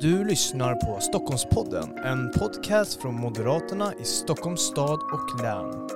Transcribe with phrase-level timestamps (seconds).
[0.00, 5.88] Du lyssnar på Stockholmspodden, en podcast från Moderaterna i Stockholms stad och län.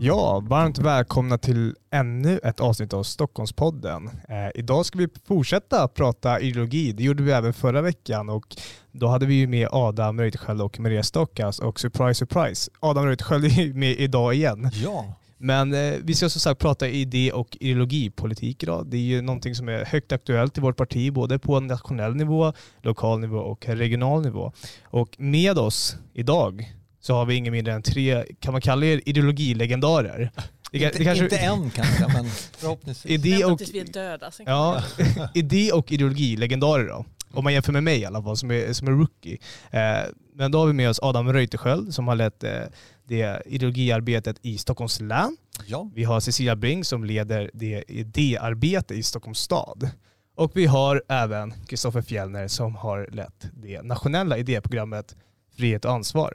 [0.00, 4.10] Ja, varmt välkomna till ännu ett avsnitt av Stockholmspodden.
[4.28, 6.92] Eh, idag ska vi fortsätta prata ideologi.
[6.92, 8.56] Det gjorde vi även förra veckan och
[8.92, 13.44] då hade vi ju med Adam Reuterskiöld och Maria Stockas och surprise surprise, Adam Reuterskiöld
[13.44, 14.70] är med idag igen.
[14.84, 15.16] Ja.
[15.38, 18.86] Men eh, vi ska som sagt prata idé och ideologipolitik idag.
[18.86, 22.52] Det är ju någonting som är högt aktuellt i vårt parti, både på nationell nivå,
[22.82, 24.52] lokal nivå och regional nivå.
[24.84, 29.00] Och med oss idag så har vi ingen mindre än tre, kan man kalla er
[29.04, 30.30] ideologilegendarer?
[30.70, 32.24] Det, inte, det kanske, inte än kanske, men
[32.58, 33.12] förhoppningsvis.
[33.12, 34.30] idé och, vi är döda.
[34.30, 34.82] Sen ja,
[35.34, 37.04] idé och ideologilegendarer då.
[37.32, 39.38] Om man jämför med mig i alla fall, som är, som är rookie.
[39.70, 42.62] Eh, men då har vi med oss Adam Reuterskiöld som har lett eh,
[43.08, 45.36] det ideologiarbetet i Stockholms län.
[45.66, 45.90] Ja.
[45.94, 49.88] Vi har Cecilia Bring som leder det idéarbete i Stockholms stad.
[50.36, 55.16] Och vi har även Kristoffer Fjellner som har lett det nationella idéprogrammet
[55.56, 56.34] Frihet och ansvar.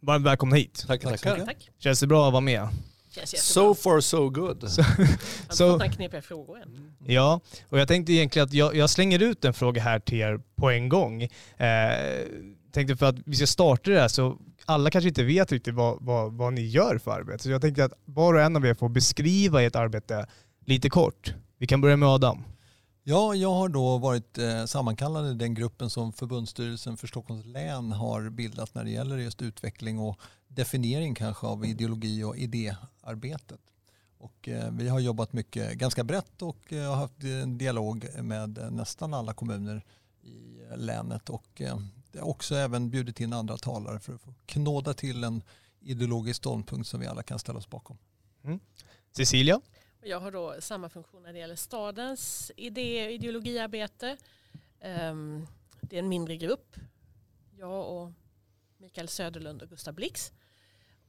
[0.00, 0.84] Varmt välkomna hit.
[0.86, 1.30] Tack tackar.
[1.32, 1.46] mycket.
[1.46, 1.70] Tack.
[1.78, 2.68] Känns det bra att vara med?
[3.26, 4.64] So far so good.
[4.70, 5.06] Så- Han
[5.48, 6.94] så- har fått knepiga frågor än.
[7.06, 10.40] Ja, och jag tänkte egentligen att jag, jag slänger ut en fråga här till er
[10.56, 11.22] på en gång.
[11.22, 11.28] Eh,
[12.72, 15.98] tänkte för att vi ska starta det här så alla kanske inte vet riktigt vad,
[16.00, 17.42] vad, vad ni gör för arbete.
[17.42, 20.26] Så jag tänkte att var och en av er får beskriva ert arbete
[20.64, 21.34] lite kort.
[21.58, 22.44] Vi kan börja med Adam.
[23.02, 27.92] ja, jag har då varit eh, sammankallad i den gruppen som förbundsstyrelsen för Stockholms län
[27.92, 33.60] har bildat när det gäller just utveckling och definiering kanske av ideologi och idéarbetet.
[34.18, 38.68] Och, eh, vi har jobbat mycket, ganska brett och eh, har haft en dialog med
[38.72, 39.82] nästan alla kommuner
[40.22, 41.78] i eh, länet och eh,
[42.20, 45.42] också även bjudit in andra talare för att få knåda till en
[45.80, 47.98] ideologisk ståndpunkt som vi alla kan ställa oss bakom.
[49.16, 49.56] Cecilia?
[50.00, 54.16] Och Jag har då samma funktion när det gäller stadens idé och ideologiarbete.
[54.80, 55.46] Ehm,
[55.80, 56.76] Det är en mindre grupp.
[57.58, 58.12] Jag och
[58.78, 60.32] Mikael Söderlund och Gustav Blix.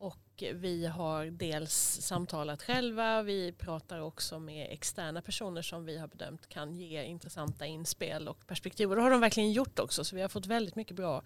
[0.03, 6.07] Och vi har dels samtalat själva, vi pratar också med externa personer som vi har
[6.07, 8.89] bedömt kan ge intressanta inspel och perspektiv.
[8.89, 11.23] Och det har de verkligen gjort också, så vi har fått väldigt mycket bra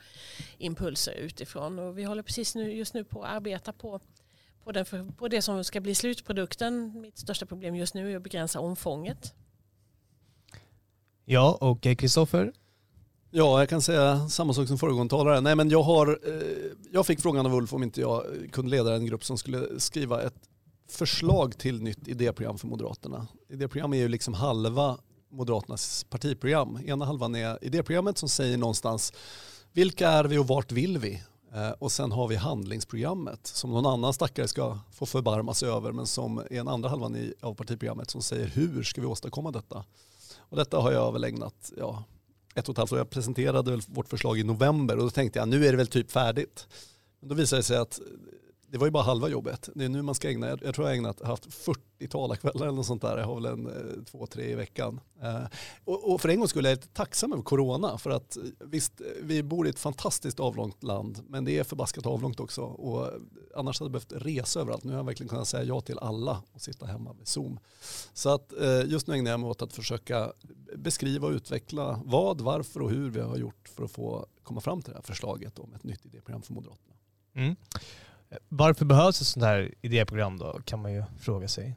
[0.57, 1.79] impulser utifrån.
[1.79, 3.99] Och vi håller precis nu, just nu på att arbeta på
[4.63, 7.01] på, den för, på det som ska bli slutprodukten.
[7.01, 9.33] Mitt största problem just nu är att begränsa omfånget.
[11.25, 12.53] Ja, och eh, Kristoffer?
[13.37, 15.41] Ja, jag kan säga samma sak som föregående talare.
[15.41, 18.95] Nej, men jag, har, eh, jag fick frågan av Ulf om inte jag kunde leda
[18.95, 20.49] en grupp som skulle skriva ett
[20.89, 23.27] förslag till nytt idéprogram för Moderaterna.
[23.49, 24.97] Idéprogram är ju liksom halva
[25.29, 26.79] Moderaternas partiprogram.
[26.85, 29.13] Ena halvan är idéprogrammet som säger någonstans
[29.73, 31.23] vilka är vi och vart vill vi?
[31.53, 35.91] Eh, och sen har vi handlingsprogrammet som någon annan stackare ska få förbarma sig över
[35.91, 39.85] men som är en andra halvan av partiprogrammet som säger hur ska vi åstadkomma detta?
[40.37, 42.03] Och detta har jag väl ägnat ja,
[42.57, 42.97] ett och ett halvt år.
[42.97, 45.87] Jag presenterade väl vårt förslag i november och då tänkte jag nu är det väl
[45.87, 46.67] typ färdigt.
[47.19, 47.99] Men då visade det sig att
[48.69, 49.69] det var ju bara halva jobbet.
[49.75, 52.75] Det är nu man ska ägna, jag tror jag har ägnat, haft 40 talarkvällar eller
[52.75, 53.17] något sånt där.
[53.17, 54.99] Jag har väl en eh, två, tre i veckan.
[55.21, 55.43] Eh,
[55.85, 57.97] och, och för en gång skulle jag är lite tacksam över corona.
[57.97, 61.19] För att eh, visst, vi bor i ett fantastiskt avlångt land.
[61.27, 62.61] Men det är förbaskat avlångt också.
[62.61, 63.09] Och
[63.55, 64.83] annars hade jag behövt resa överallt.
[64.83, 67.59] Nu har jag verkligen kunnat säga ja till alla och sitta hemma med Zoom.
[68.13, 68.53] Så att
[68.85, 70.31] just nu ägnar jag mig åt att försöka
[70.75, 74.81] beskriva och utveckla vad, varför och hur vi har gjort för att få komma fram
[74.81, 76.93] till det här förslaget om ett nytt idéprogram för Moderaterna.
[77.35, 77.55] Mm.
[78.49, 81.75] Varför behövs ett sånt här idéprogram då, kan man ju fråga sig.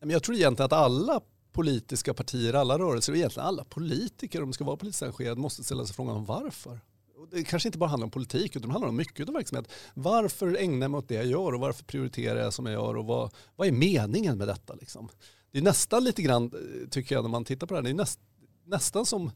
[0.00, 1.20] Jag tror egentligen att alla
[1.52, 5.64] politiska partier, alla rörelser och egentligen alla politiker, om de ska vara politiskt engagerade, måste
[5.64, 6.80] ställa sig frågan om varför.
[7.18, 9.72] Och det kanske inte bara handlar om politik, utan det handlar om mycket av verksamhet.
[9.94, 12.96] Varför ägnar jag mig åt det jag gör och varför prioriterar jag som jag gör
[12.96, 14.74] och vad, vad är meningen med detta?
[14.74, 15.08] Liksom?
[15.50, 17.90] Det är nästan lite grann, eh, tycker jag, när man tittar på det här, det
[17.90, 18.20] är näst,
[18.64, 19.30] nästan som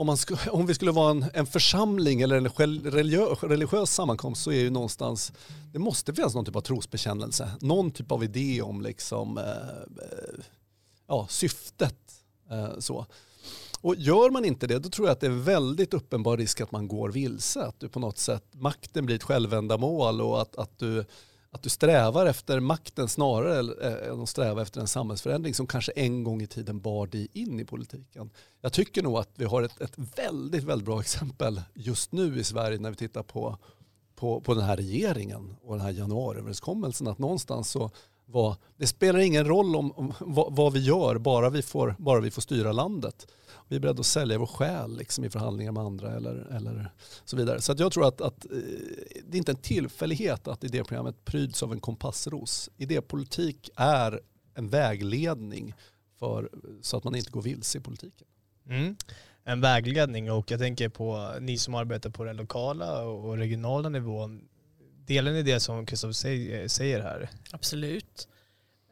[0.00, 2.48] om, man sku, om vi skulle vara en, en församling eller en
[2.84, 5.32] religiö, religiös sammankomst så är ju någonstans,
[5.72, 10.44] det måste finnas någon typ av trosbekännelse, någon typ av idé om liksom, eh, eh,
[11.06, 12.22] ja, syftet.
[12.50, 13.06] Eh, så.
[13.80, 16.72] Och gör man inte det, då tror jag att det är väldigt uppenbar risk att
[16.72, 17.62] man går vilse.
[17.62, 21.04] Att du på något sätt, makten blir ett självändamål och att, att, du,
[21.52, 25.92] att du strävar efter makten snarare eh, än att sträva efter en samhällsförändring som kanske
[25.92, 28.30] en gång i tiden bar dig in i politiken.
[28.60, 32.44] Jag tycker nog att vi har ett, ett väldigt, väldigt bra exempel just nu i
[32.44, 33.58] Sverige när vi tittar på,
[34.14, 37.08] på, på den här regeringen och den här januariöverenskommelsen.
[37.08, 37.90] Att någonstans så
[38.30, 42.20] vad, det spelar ingen roll om, om vad, vad, vi gör, bara vi, får, bara
[42.20, 43.26] vi får styra landet.
[43.68, 46.92] Vi är beredda att sälja vår själ liksom, i förhandlingar med andra eller, eller
[47.24, 47.60] så vidare.
[47.60, 48.50] Så jag tror att, att eh,
[49.24, 52.70] det är inte en tillfällighet att idéprogrammet pryds av en kompassros.
[52.76, 54.20] Idépolitik är
[54.54, 55.74] en vägledning
[56.18, 56.50] för,
[56.82, 58.26] så att man inte går vilse i politiken.
[58.68, 58.96] Mm.
[59.44, 64.48] En vägledning och jag tänker på ni som arbetar på den lokala och regionala nivån.
[65.10, 67.30] Delar ni det som Kristoffer eh, säger här?
[67.50, 68.28] Absolut.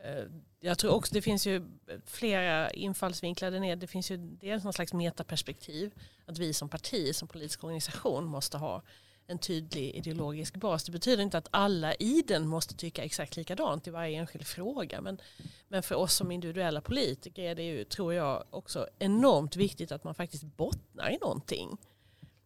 [0.05, 0.25] Eh,
[0.61, 1.62] jag tror också det finns ju
[2.06, 3.76] flera infallsvinklar där nere.
[3.76, 5.93] Det finns ju dels någon slags metaperspektiv.
[6.26, 8.82] Att vi som parti, som politisk organisation måste ha
[9.26, 10.85] en tydlig ideologisk bas.
[10.85, 15.00] Det betyder inte att alla i den måste tycka exakt likadant i varje enskild fråga.
[15.00, 15.21] Men,
[15.69, 20.05] men för oss som individuella politiker är det ju, tror jag, också enormt viktigt att
[20.05, 21.76] man faktiskt bottnar i någonting.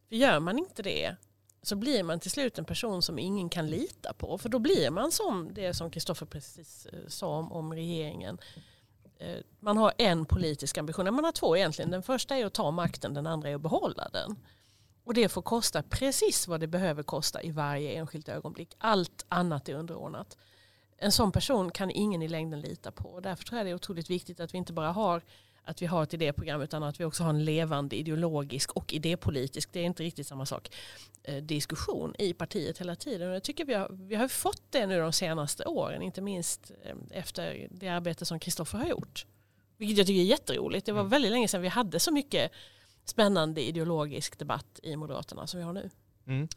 [0.09, 1.17] För gör man inte det
[1.63, 4.39] så blir man till slut en person som ingen kan lita på.
[4.39, 8.39] För då blir man som det som Kristoffer precis eh, sa om, om regeringen.
[9.19, 11.91] Eh, man har en politisk ambition, man har två egentligen.
[11.91, 14.37] Den första är att ta makten, den andra är att behålla den.
[15.05, 18.75] Och det får kosta precis vad det behöver kosta i varje enskilt ögonblick.
[18.79, 20.37] Allt annat är underordnat.
[20.97, 23.21] En sån person kan ingen i längden lita på.
[23.21, 25.23] Därför tror jag det är otroligt viktigt att vi inte bara har
[25.65, 29.73] att vi har ett idéprogram utan att vi också har en levande ideologisk och idépolitisk,
[29.73, 30.75] det är inte riktigt samma sak,
[31.23, 33.29] eh, diskussion i partiet hela tiden.
[33.29, 36.73] Och jag tycker vi har, vi har fått det nu de senaste åren, inte minst
[36.85, 39.27] eh, efter det arbete som Kristoffer har gjort.
[39.77, 40.87] Vilket jag tycker är jätteroligt.
[40.87, 41.11] Det var mm.
[41.11, 42.53] väldigt länge sedan vi hade så mycket
[43.05, 45.91] spännande ideologisk debatt i Moderaterna som vi har nu.
[46.27, 46.49] Mm.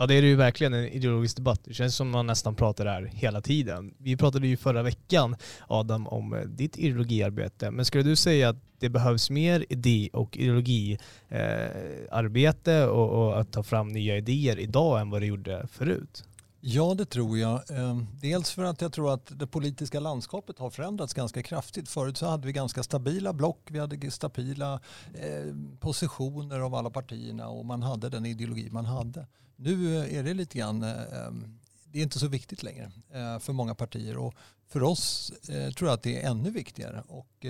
[0.00, 1.60] Ja det är ju verkligen en ideologisk debatt.
[1.64, 3.94] Det känns som man nästan pratar där hela tiden.
[3.98, 5.36] Vi pratade ju förra veckan
[5.66, 7.70] Adam om eh, ditt ideologiarbete.
[7.70, 13.52] Men skulle du säga att det behövs mer idé och ideologiarbete eh, och, och att
[13.52, 16.24] ta fram nya idéer idag än vad det gjorde förut?
[16.60, 17.70] Ja, det tror jag.
[17.70, 21.88] Ehm, dels för att jag tror att det politiska landskapet har förändrats ganska kraftigt.
[21.88, 24.80] Förut så hade vi ganska stabila block, vi hade stabila
[25.14, 29.26] eh, positioner av alla partierna och man hade den ideologi man hade.
[29.60, 31.32] Nu eh, är det lite grann, eh, eh,
[31.84, 32.90] det är inte så viktigt längre
[33.40, 34.34] för många partier och
[34.66, 37.02] för oss tror jag att det är ännu viktigare.
[37.08, 37.46] Och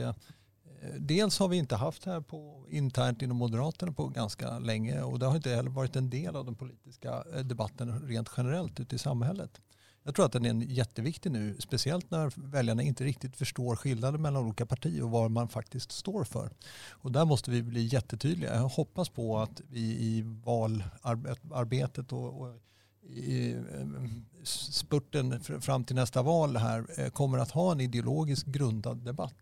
[0.98, 5.26] dels har vi inte haft här på, internt inom Moderaterna på ganska länge och det
[5.26, 9.60] har inte heller varit en del av den politiska debatten rent generellt ute i samhället.
[10.08, 14.44] Jag tror att den är jätteviktig nu, speciellt när väljarna inte riktigt förstår skillnaden mellan
[14.44, 16.50] olika partier och vad man faktiskt står för.
[16.90, 18.54] Och där måste vi bli jättetydliga.
[18.54, 22.60] Jag hoppas på att vi i valarbetet och, och
[23.02, 23.86] i eh,
[24.44, 29.36] spurten fram till nästa val här eh, kommer att ha en ideologiskt grundad debatt.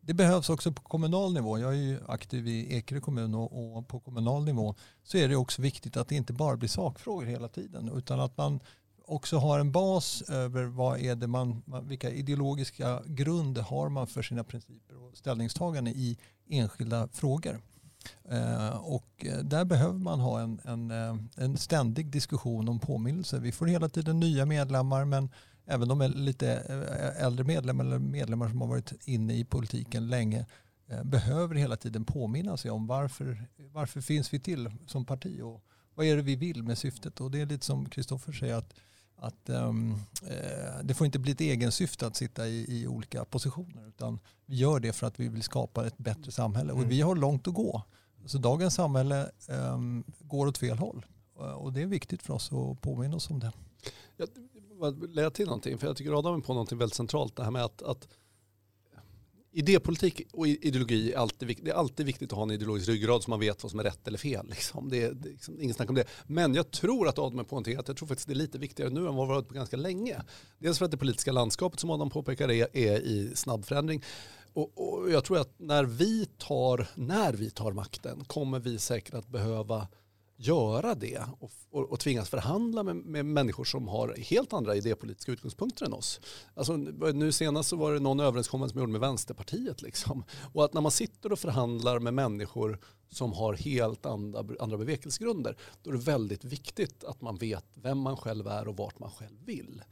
[0.00, 1.58] Det behövs också på kommunal nivå.
[1.58, 5.62] Jag är ju aktiv i Ekerö kommun och, på kommunal nivå så är det också
[5.62, 8.60] viktigt att det inte bara blir sakfrågor hela tiden utan att man
[9.08, 14.22] också har en bas över vad är det man, vilka ideologiska grunder har man för
[14.22, 16.18] sina principer och ställningstaganden i
[16.48, 17.60] enskilda frågor.
[18.24, 23.38] Eh, och eh, där behöver man ha en, en, eh, en ständig diskussion om påminnelser.
[23.38, 25.30] Vi får hela tiden nya medlemmar men
[25.66, 26.52] även de är lite
[27.18, 30.46] äldre medlemmar eller medlemmar som har varit inne i politiken länge
[31.04, 35.64] behöver hela tiden påminna sig om varför, varför finns vi till som parti och
[35.94, 37.20] vad är det vi vill med syftet.
[37.20, 38.74] Och det är lite som Kristoffer säger att,
[39.18, 39.96] att um,
[40.82, 44.80] det får inte bli ett egensyfte att sitta i, i, olika positioner utan vi gör
[44.80, 46.88] det för att vi vill skapa ett bättre samhälle och mm.
[46.88, 47.82] vi har långt att gå.
[48.26, 52.80] Så dagens samhälle um, går åt fel håll och det är viktigt för oss att
[52.80, 53.52] påminna oss om det
[55.08, 57.36] lägga till någonting, för jag tycker Adam är på någonting väldigt centralt.
[57.36, 58.08] Det här med att, att
[59.52, 63.30] idépolitik och ideologi är alltid, det är alltid viktigt att ha en ideologisk ryggrad så
[63.30, 64.46] man vet vad som är rätt eller fel.
[64.48, 64.88] Liksom.
[64.88, 66.04] Det är, det är liksom, ingen snack om det.
[66.26, 69.08] Men jag tror att Adam är poängterat, jag tror faktiskt det är lite viktigare nu
[69.08, 70.22] än vad det varit på ganska länge.
[70.58, 74.04] Dels för att det politiska landskapet som Adam påpekar är, är i snabb förändring.
[74.52, 79.14] Och, och jag tror att när vi, tar, när vi tar makten kommer vi säkert
[79.14, 79.88] att behöva
[80.40, 85.32] göra det och, och, och tvingas förhandla med, med, människor som har helt andra idépolitiska
[85.32, 86.20] utgångspunkter än oss.
[86.54, 89.82] Alltså, nu senast så var det någon överenskommelse med, med Vänsterpartiet.
[89.82, 90.24] Liksom.
[90.52, 92.78] Och att när man sitter och förhandlar med människor
[93.10, 97.98] som har helt andra, andra bevekelsegrunder, då är det väldigt viktigt att man vet vem
[97.98, 99.82] man själv är och vart man själv vill.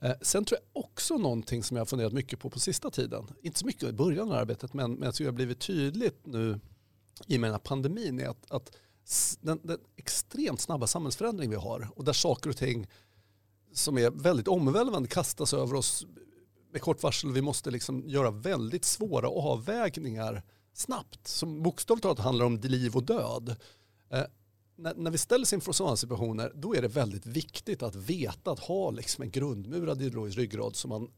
[0.00, 3.26] Eh, sen tror jag också någonting som jag har funderat mycket på på sista tiden,
[3.42, 6.26] inte så mycket i början av arbetet, men, men jag tror det har blivit tydligt
[6.26, 6.60] nu
[7.26, 8.76] i och med den här pandemin, är att, att
[9.40, 12.86] den, den, extremt snabba samhällsförändring vi har och där saker och ting
[13.72, 16.06] som är väldigt omvälvande kastas över oss
[16.72, 17.32] med kort varsel.
[17.32, 20.42] Vi måste liksom göra väldigt svåra avvägningar
[20.72, 23.56] snabbt som bokstavligt talat handlar om liv och död.
[24.10, 24.24] Eh,
[24.76, 28.58] när, när, vi ställs inför sådana situationer då är det väldigt viktigt att veta att
[28.58, 31.10] ha liksom en grundmurad ideologisk ryggrad så man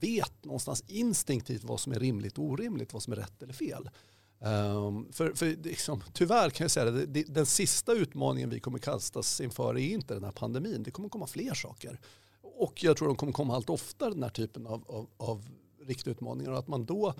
[0.00, 3.90] vet någonstans instinktivt vad som är rimligt och orimligt, vad som är rätt eller fel.
[4.40, 8.78] Um, för, för liksom, tyvärr kan jag säga det, det, den sista utmaningen vi kommer
[8.78, 10.82] kastas inför är inte den här pandemin.
[10.82, 12.00] Det kommer komma fler saker.
[12.42, 15.48] Och jag tror de kommer komma allt oftare den här typen av, av, av
[15.86, 16.50] riktiga utmaningar.
[16.50, 17.14] Och att man, då,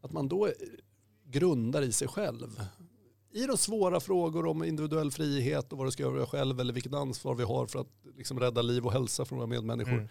[0.00, 0.48] att man då
[1.24, 2.60] grundar i sig själv.
[3.32, 6.94] I de svåra frågor om individuell frihet och vad du ska göra själv eller vilket
[6.94, 9.92] ansvar vi har för att liksom rädda liv och hälsa för våra medmänniskor.
[9.92, 10.08] Mm.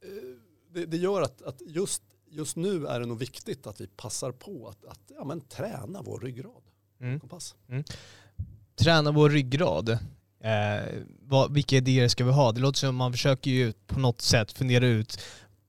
[0.00, 0.36] Eh,
[0.72, 4.32] det, det, gör att, att just just nu är det nog viktigt att vi passar
[4.32, 6.62] på att, att ja, men, träna vår ryggrad.
[7.00, 7.20] Mm.
[7.68, 7.84] Mm.
[8.76, 9.88] Träna vår ryggrad.
[10.40, 10.84] Eh,
[11.20, 12.52] vad, vilka idéer ska vi ha?
[12.52, 15.20] Det låter som att man försöker ju på något sätt fundera ut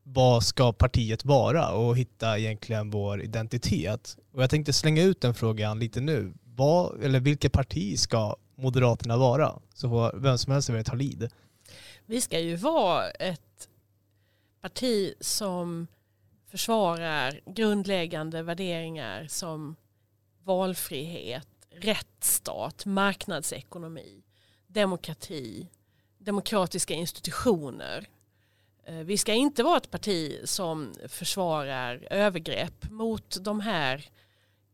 [0.03, 4.17] vad ska partiet vara och hitta egentligen vår identitet.
[4.33, 6.33] Och jag tänkte slänga ut den frågan lite nu.
[6.43, 9.59] Vad, eller vilket parti ska Moderaterna vara?
[9.73, 11.29] Så får vem som helst ta lid.
[12.05, 13.69] Vi ska ju vara ett
[14.61, 15.87] parti som
[16.47, 19.75] försvarar grundläggande värderingar som
[20.43, 24.23] valfrihet, rättsstat, marknadsekonomi,
[24.67, 25.67] demokrati,
[26.17, 28.07] demokratiska institutioner.
[28.83, 33.95] Eh, vi ska inte vara ett parti som försvarar övergrepp mot de här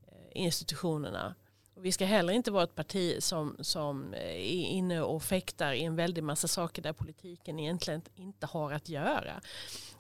[0.08, 1.36] eh, institutionerna.
[1.84, 5.84] Vi ska heller inte vara ett parti som, som eh, är inne och fäktar i
[5.84, 9.42] en väldig massa saker där politiken egentligen inte har att göra.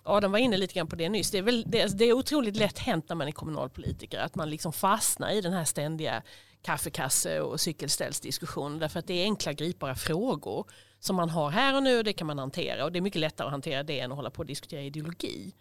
[0.03, 1.31] Adam var inne lite grann på det nyss.
[1.31, 4.49] Det är, väl, det, det är otroligt lätt hänt när man är kommunalpolitiker att man
[4.49, 6.23] liksom fastnar i den här ständiga
[6.61, 10.67] kaffekasse och cykelställsdiskussionen därför att det är enkla gripbara frågor
[10.99, 13.19] som man har här och nu och det kan man hantera och det är mycket
[13.19, 15.53] lättare att hantera det än att hålla på och diskutera ideologi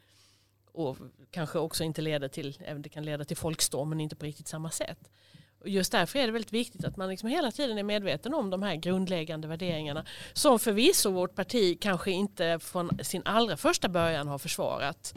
[0.73, 0.97] och
[1.31, 4.71] kanske också inte leder till, det kan leda till folkstorm men inte på riktigt samma
[4.71, 5.11] sätt.
[5.63, 8.51] Och just därför är det väldigt viktigt att man liksom hela tiden är medveten om
[8.51, 14.29] de här grundläggande värderingarna som förvisso vårt parti kanske inte från sin allra första början
[14.29, 15.15] har försvarat.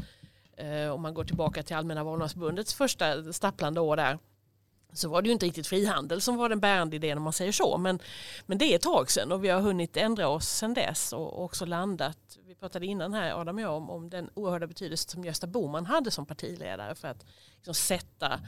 [0.57, 4.19] Eh, om man går tillbaka till Allmänna valnadsbundets första stapplande år där
[4.93, 7.51] så var det ju inte riktigt frihandel som var den bärande idén om man säger
[7.51, 7.77] så.
[7.77, 7.99] Men,
[8.45, 11.43] men det är ett tag sedan och vi har hunnit ändra oss sedan dess och
[11.43, 12.17] också landat.
[12.47, 15.85] Vi pratade innan här Adam och jag om, om den oerhörda betydelse som Gösta Boman
[15.85, 17.25] hade som partiledare för att
[17.55, 18.39] liksom, sätta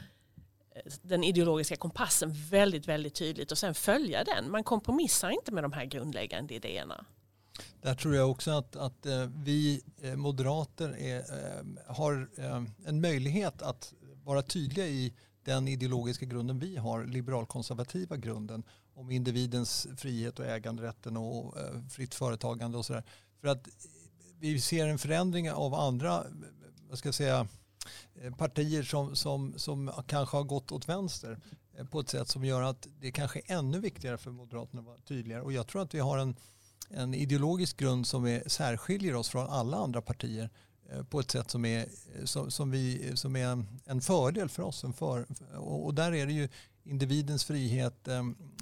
[1.02, 4.50] den ideologiska kompassen väldigt, väldigt tydligt och sen följa den.
[4.50, 7.04] Man kompromissar inte med de här grundläggande idéerna.
[7.82, 12.28] Där tror jag också att, att eh, vi eh, moderater är, eh, har
[12.86, 13.94] en möjlighet att
[14.24, 18.62] vara tydliga i den ideologiska grunden vi har, liberalkonservativa grunden
[18.94, 21.54] om individens frihet och äganderätten och
[21.90, 23.04] fritt företagande och sådär.
[23.40, 23.68] För att
[24.40, 26.24] vi ser en förändring av andra,
[26.88, 27.48] vad ska jag säga,
[28.22, 31.38] Eh, partier som, som, som kanske har gått åt vänster
[31.78, 34.86] eh, på ett sätt som gör att det kanske är ännu viktigare för Moderaterna att
[34.86, 35.42] vara tydligare.
[35.42, 36.36] Och jag tror att vi har en,
[36.90, 40.50] en ideologisk grund som är, särskiljer oss från alla andra partier
[40.90, 41.86] eh, på ett sätt som är,
[42.24, 44.84] som, som vi, som är en fördel för oss.
[44.84, 45.26] En för,
[45.56, 46.48] och där är det ju
[46.84, 48.08] individens frihet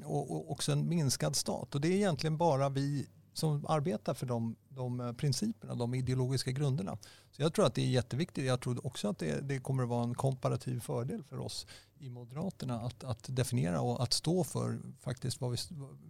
[0.05, 1.75] och, och också en minskad stat.
[1.75, 3.07] Och det är egentligen bara vi
[3.37, 6.99] som arbetar för de, de eh, principerna, de ideologiska grunderna.
[7.31, 8.45] Så jag tror att det är jätteviktigt.
[8.45, 11.67] Jag tror också att det, det kommer att vara en komparativ fördel för oss
[11.99, 15.57] i Moderaterna att, att definiera och att stå för faktiskt vad vi,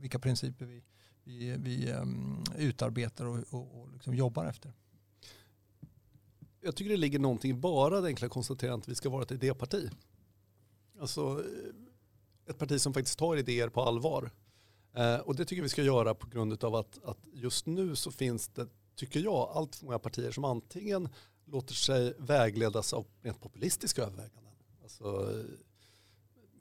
[0.00, 0.82] vilka principer vi,
[1.24, 4.72] vi, vi um, utarbetar och, och, och liksom jobbar efter.
[6.60, 9.32] Jag tycker det ligger någonting i bara det enkla konstaterandet att vi ska vara ett
[9.32, 9.90] idéparti.
[11.00, 14.30] Alltså eh, ett parti som faktiskt tar idéer på allvar.
[14.96, 18.10] Eh, och det tycker vi ska göra på grund av att, att just nu så
[18.10, 21.08] finns det tycker jag, allt för många partier som antingen
[21.44, 24.52] låter sig vägledas av rent populistiska överväganden.
[24.82, 25.32] Alltså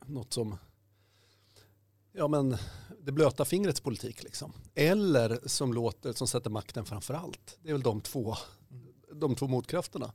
[0.05, 0.57] något som
[2.11, 2.57] ja, men
[3.01, 4.23] det blöta fingrets politik.
[4.23, 4.53] Liksom.
[4.75, 7.57] Eller som, låter, som sätter makten framför allt.
[7.61, 8.35] Det är väl de två,
[9.11, 10.13] de två motkrafterna.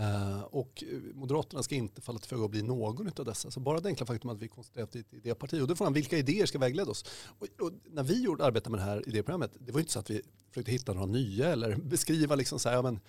[0.00, 3.50] Uh, och eh, Moderaterna ska inte falla till föga och bli någon av dessa.
[3.50, 5.60] Så bara det enkla faktum att vi koncentrerar ett idéparti.
[5.60, 7.04] Och då får man vilka idéer ska vägleda oss?
[7.38, 10.10] Och, och när vi gjorde, arbetade med det här idéprogrammet, det var inte så att
[10.10, 13.00] vi försökte hitta några nya eller beskriva liksom så här, ja, men,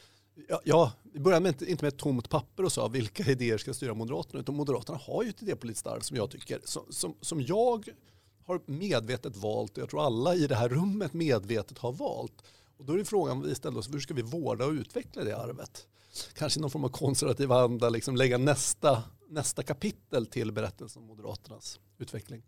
[0.48, 3.74] ja, ja, vi började med, inte med ett tomt papper och sa vilka idéer ska
[3.74, 7.42] styra Moderaterna, utan Moderaterna har ju ett idépolitiskt arv som jag tycker, som, som, som
[7.42, 7.90] jag
[8.46, 12.44] har medvetet valt och jag tror alla i det här rummet medvetet har valt.
[12.78, 15.38] Och då är det frågan vi ställde oss, hur ska vi vårda och utveckla det
[15.38, 15.88] arvet?
[16.34, 21.80] Kanske någon form av konservativ anda liksom lägga nästa, nästa kapitel till berättelsen om Moderaternas
[21.98, 22.44] utveckling.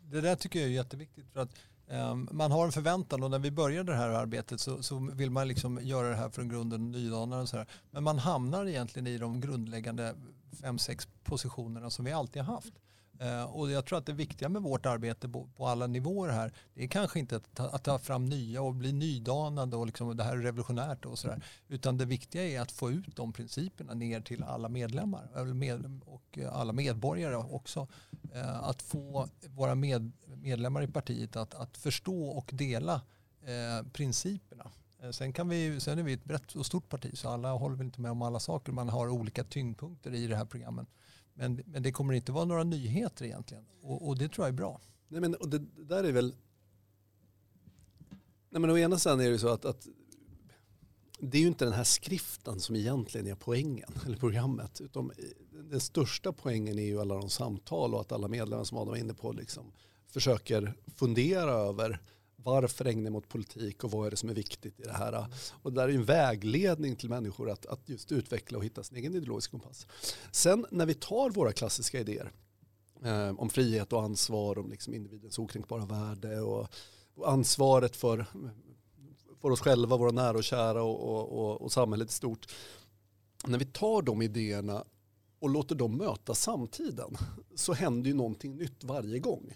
[0.00, 1.26] Det där tycker jag är jätteviktigt.
[1.32, 1.50] För att
[1.88, 5.30] ehm, man har en förväntan och när vi började det här arbetet så, så vill
[5.30, 7.66] man liksom göra det här från grunden nydanare och sådär.
[7.90, 10.14] Men man hamnar egentligen i de grundläggande
[10.60, 12.74] fem, sex positionerna som vi alltid har haft.
[13.18, 16.84] Eh, och jag tror att det viktiga med vårt arbete på, alla nivåer här, det
[16.84, 20.24] är kanske inte att ta, att ta fram nya och bli nydanande och liksom, det
[20.24, 21.44] här är revolutionärt och sådär.
[21.68, 25.28] Utan det viktiga är att få ut de principerna ner till alla medlemmar
[26.04, 27.88] och eh, alla medborgare också.
[28.34, 32.94] Eh, att få våra med, medlemmar i partiet att, att förstå och dela
[33.42, 34.70] eh, principerna.
[35.10, 37.86] Sen, kan vi, sen är vi ett brett och stort parti så alla håller väl
[37.86, 38.72] inte med om alla saker.
[38.72, 40.88] Man har olika tyngdpunkter i det här programmet.
[41.34, 44.56] Men, men det kommer inte vara några nyheter egentligen och, och det tror jag är
[44.56, 44.80] bra.
[45.08, 46.34] Nej, men, och det, det där är väl...
[48.50, 49.86] Nej, men å ena sidan är det så att, att
[51.18, 54.80] det är ju inte den här skriften som egentligen är poängen, eller programmet.
[54.80, 55.12] Utan
[55.70, 58.96] den största poängen är ju alla de samtal och att alla medlemmar som Adam var
[58.96, 59.72] inne på liksom
[60.06, 62.00] försöker fundera över
[62.44, 65.26] varför ägna mot politik och vad är det som är viktigt i det här.
[65.62, 68.96] Och det där är en vägledning till människor att, att just utveckla och hitta sin
[68.96, 69.86] egen ideologiska kompass.
[70.30, 72.32] Sen när vi tar våra klassiska idéer
[73.04, 76.68] eh, om frihet och ansvar, om liksom individens okränkbara värde och,
[77.14, 78.26] och ansvaret för,
[79.40, 82.52] för oss själva, våra nära och kära och, och, och, och samhället i stort.
[83.46, 84.84] När vi tar de idéerna
[85.38, 87.16] och låter dem möta samtiden
[87.54, 89.54] så händer ju någonting nytt varje gång.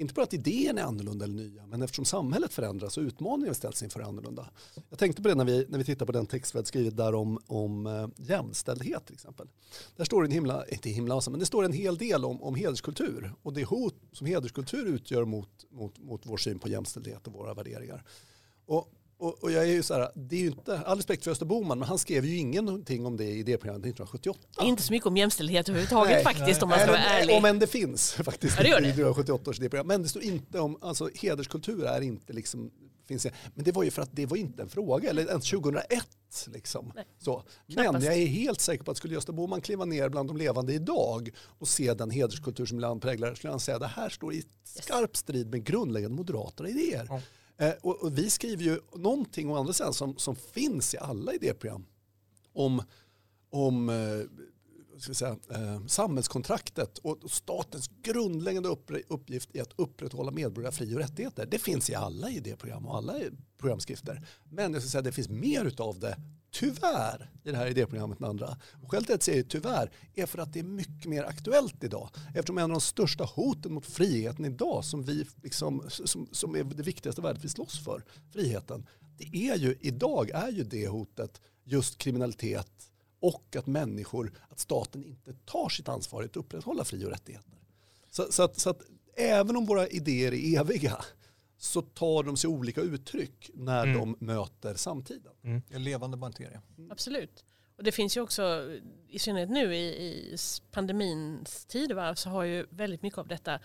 [0.00, 3.82] Inte bara att idén är annorlunda eller nya, men eftersom samhället förändras och utmaningar ställs
[3.82, 4.50] inför annorlunda.
[4.90, 6.96] Jag tänkte på det när vi, när vi tittar på den text vi hade skrivit
[6.96, 9.48] där om, om eh, jämställdhet till exempel.
[9.96, 12.54] Där står en himla, inte himla alltså, men det står en hel del om, om
[12.54, 17.32] hederskultur och det hot som hederskultur utgör mot, mot, mot vår syn på jämställdhet och
[17.32, 18.04] våra värderingar.
[18.66, 21.30] Och och, och, jag är ju så här, det är ju inte, all respekt för
[21.30, 24.40] Öster Boman, men han skrev ju ingenting om det i idéprogrammet 1978.
[24.62, 27.36] Inte så mycket om jämställdhet överhuvudtaget nej, faktiskt nej, om man ska vara ärlig.
[27.36, 28.74] Om än det finns faktiskt ja, det det.
[28.74, 29.86] i 1978 års idéprogram.
[29.86, 32.70] Men det står inte om, alltså hederskultur är inte liksom,
[33.08, 35.50] finns det, men det var ju för att det var inte en fråga, eller ens
[35.50, 35.88] 2001
[36.46, 36.92] liksom.
[36.94, 37.42] Nej, så.
[37.66, 40.72] Men jag är helt säker på att skulle Gösta Boman kliva ner bland de levande
[40.72, 44.42] idag och se den hederskultur som land präglar, skulle han säga det här står i
[44.64, 47.06] skarp strid med grundläggande moderata idéer.
[47.08, 47.20] Ja.
[47.58, 51.32] Eh, och, och, vi skriver ju någonting å andra sidan som, som finns i alla
[51.32, 51.86] idéprogram
[52.52, 52.82] om,
[53.50, 54.20] om eh,
[55.00, 58.68] ska säga, eh, samhällskontraktet och statens grundläggande
[59.08, 61.46] uppgift är att upprätthålla medborgerliga fri och rättigheter.
[61.46, 63.14] Det finns i alla idéprogram och alla
[63.58, 64.26] programskrifter.
[64.44, 66.16] Men jag ska säga, det finns mer av det
[66.58, 68.56] tyvärr i det här idéprogrammet med andra.
[68.82, 71.84] Och skälet till att jag säger tyvärr är för att det är mycket mer aktuellt
[71.84, 72.10] idag.
[72.34, 76.64] Eftersom en av de största hoten mot friheten idag som, vi liksom, som, som är
[76.64, 78.86] det viktigaste värdet vi slåss för, friheten,
[79.18, 85.04] det är ju idag är ju det hotet just kriminalitet och att människor, att staten
[85.04, 87.58] inte tar sitt ansvar att upprätthålla fri och rättigheter.
[88.10, 88.82] Så, så, att, så att
[89.16, 91.04] även om våra idéer är eviga
[91.58, 93.98] så tar de sig olika uttryck när mm.
[93.98, 95.32] de möter samtiden.
[95.44, 95.62] Mm.
[95.70, 96.62] En levande materia.
[96.78, 96.90] Mm.
[96.90, 97.44] Absolut.
[97.76, 98.76] Och det finns ju också,
[99.08, 100.36] i synnerhet nu i, i
[100.70, 103.60] pandemins tidevarv så har ju väldigt mycket av detta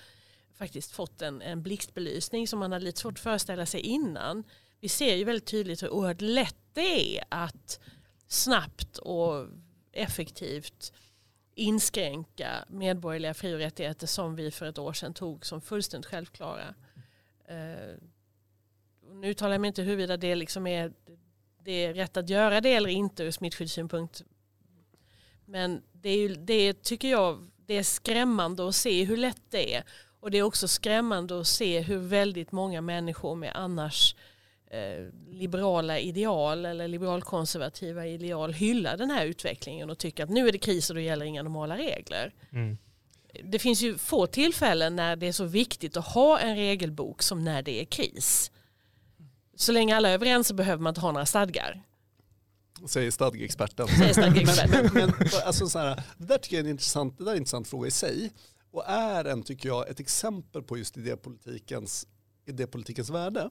[0.54, 4.44] faktiskt fått en, en blixtbelysning som man hade lite svårt att föreställa sig innan.
[4.80, 7.80] Vi ser ju väldigt tydligt hur oerhört lätt det är att
[8.28, 9.48] snabbt och
[9.92, 10.94] effektivt
[11.56, 16.76] inskränka medborgerliga fri och rättigheter som vi för ett år sedan tog som fullständigt självklara.
[17.54, 17.96] Eh,
[19.14, 20.92] nu uttalar jag mig inte huruvida det liksom är,
[21.64, 24.22] det är rätt att göra det eller inte ur smittskyddssynpunkt.
[25.46, 29.76] Men det, är ju, det tycker jag det är skrämmande att se hur lätt det
[29.76, 29.84] är.
[30.20, 34.16] Och det är också skrämmande att se hur väldigt många människor med annars
[34.68, 40.52] eh, liberala ideal eller liberalkonservativa ideal hyllar den här utvecklingen och tycker att nu är
[40.52, 42.34] det kris och då gäller inga normala regler.
[42.52, 42.78] Mm
[43.44, 47.44] det finns ju få tillfällen när det är så viktigt att ha en regelbok som
[47.44, 48.52] när det är kris.
[49.56, 51.84] Så länge alla är överens så behöver man inte ha några stadgar.
[52.88, 53.88] Säger stadgeexperten.
[53.88, 54.90] Säger stadgeexperten.
[54.94, 57.36] men, men, alltså så här, det där tycker jag är en intressant, det där är
[57.36, 58.32] en intressant fråga i sig.
[58.72, 62.08] Och är en, tycker jag, ett exempel på just idépolitikens,
[62.46, 63.50] idépolitikens värde.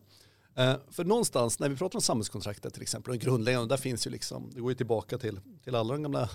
[0.58, 4.10] Uh, för någonstans när vi pratar om samhällskontraktet till exempel, och grundläggande, där finns ju
[4.10, 6.28] liksom, det går ju tillbaka till, till alla de gamla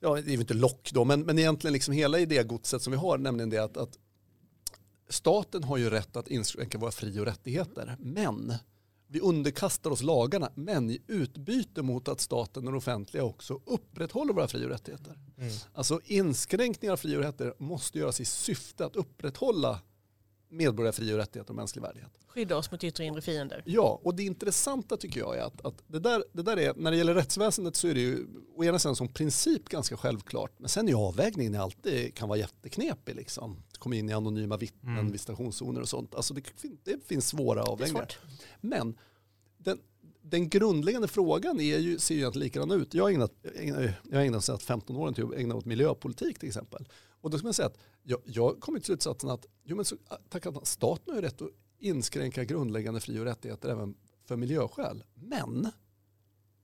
[0.00, 2.96] ja det är ju inte lock då, men, men egentligen liksom hela idégodset som vi
[2.96, 3.98] har, nämligen det att, att
[5.08, 8.54] staten har ju rätt att inskränka våra fri och rättigheter, men
[9.10, 14.32] vi underkastar oss lagarna, men i utbyte mot att staten och det offentliga också upprätthåller
[14.32, 15.18] våra fri och rättigheter.
[15.38, 15.52] Mm.
[15.72, 19.80] Alltså inskränkningar av fri och rättigheter måste göras i syfte att upprätthålla
[20.48, 22.10] medborgerliga fri och rättigheter och mänsklig värdighet.
[22.26, 23.62] Skydda oss mot yttre och inre fiender.
[23.66, 26.90] Ja, och det intressanta tycker jag är att, att det, där, det där är, när
[26.90, 30.68] det gäller rättsväsendet så är det ju å ena sidan som princip ganska självklart, men
[30.68, 33.62] sen är avvägningen alltid kan vara jätteknepig liksom.
[33.78, 35.12] Komma in i anonyma vittnen, mm.
[35.12, 36.14] visitationszoner och sånt.
[36.14, 36.42] Alltså det,
[36.84, 38.12] det finns svåra avvägningar.
[38.60, 38.98] Men
[39.58, 39.78] den,
[40.22, 42.94] den grundläggande frågan är ju, ser ju egentligen likadan ut.
[42.94, 43.32] Jag har ägnat,
[44.10, 46.88] jag har ägnat sedan 15 år till att ägna åt miljöpolitik till exempel.
[47.20, 49.96] Och då ska man säga att jag, jag kommer till slutsatsen att jo, men så,
[50.28, 55.04] tack att staten har rätt att inskränka grundläggande fri och rättigheter även för miljöskäl.
[55.14, 55.70] Men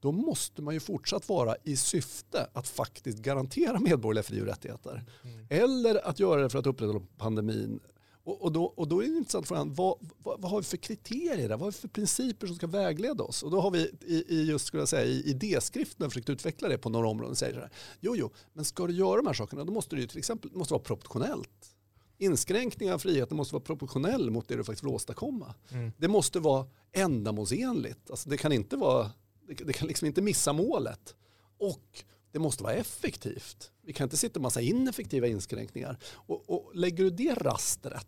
[0.00, 5.04] då måste man ju fortsatt vara i syfte att faktiskt garantera medborgerliga fri och rättigheter.
[5.24, 5.46] Mm.
[5.50, 7.80] Eller att göra det för att upprätthålla pandemin.
[8.24, 10.76] Och, och, då, och då är det intressant frågan, vad, vad, vad, har vi för
[10.76, 11.48] kriterier?
[11.48, 13.42] Vad har vi för principer som ska vägleda oss?
[13.42, 16.78] Och då har vi i, i just skulle jag säga, i idéskriften försökt utveckla det
[16.78, 17.36] på några områden.
[17.36, 20.02] Säger så här, jo, jo, men ska du göra de här sakerna då måste det
[20.02, 21.76] ju till exempel måste vara proportionellt.
[22.18, 25.54] Inskränkningar av friheten måste vara proportionell mot det du faktiskt vill åstadkomma.
[25.70, 25.92] Mm.
[25.98, 28.10] Det måste vara ändamålsenligt.
[28.10, 29.10] Alltså det kan inte vara
[29.64, 31.14] det, kan liksom inte missa målet.
[31.58, 32.04] Och
[32.34, 33.70] det måste vara effektivt.
[33.82, 35.98] Vi kan inte sitta med massa ineffektiva inskränkningar.
[36.14, 38.06] Och, och lägger du det rastret,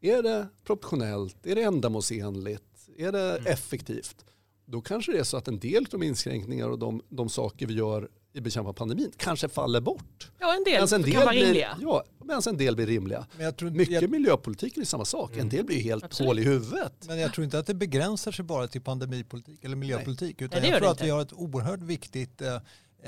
[0.00, 3.52] är det proportionellt, är det ändamålsenligt, är det mm.
[3.52, 4.24] effektivt,
[4.64, 7.66] då kanske det är så att en del av de inskränkningar och de, de saker
[7.66, 10.30] vi gör i bekämpa pandemin kanske faller bort.
[10.38, 11.78] Ja, en del, en del kan vara rimliga.
[11.80, 13.26] Ja, medan en del blir rimliga.
[13.36, 15.32] Men jag tror, Mycket jag, miljöpolitik är samma sak.
[15.32, 15.40] Mm.
[15.40, 16.28] En del blir helt Absolut.
[16.28, 16.92] hål i huvudet.
[17.06, 20.36] Men jag tror inte att det begränsar sig bara till pandemipolitik eller miljöpolitik.
[20.40, 20.46] Nej.
[20.46, 21.04] Utan Nej, jag tror att inte.
[21.04, 22.58] vi har ett oerhört viktigt eh,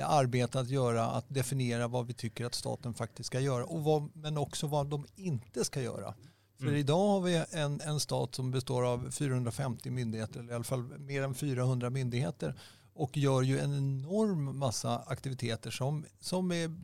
[0.02, 3.64] arbete att göra, att definiera vad vi tycker att staten faktiskt ska göra.
[3.64, 6.14] Och vad, men också vad de inte ska göra.
[6.58, 6.76] För mm.
[6.76, 10.98] idag har vi en, en stat som består av 450 myndigheter, eller i alla fall
[10.98, 12.54] mer än 400 myndigheter
[12.94, 16.76] och gör ju en enorm massa aktiviteter som, som är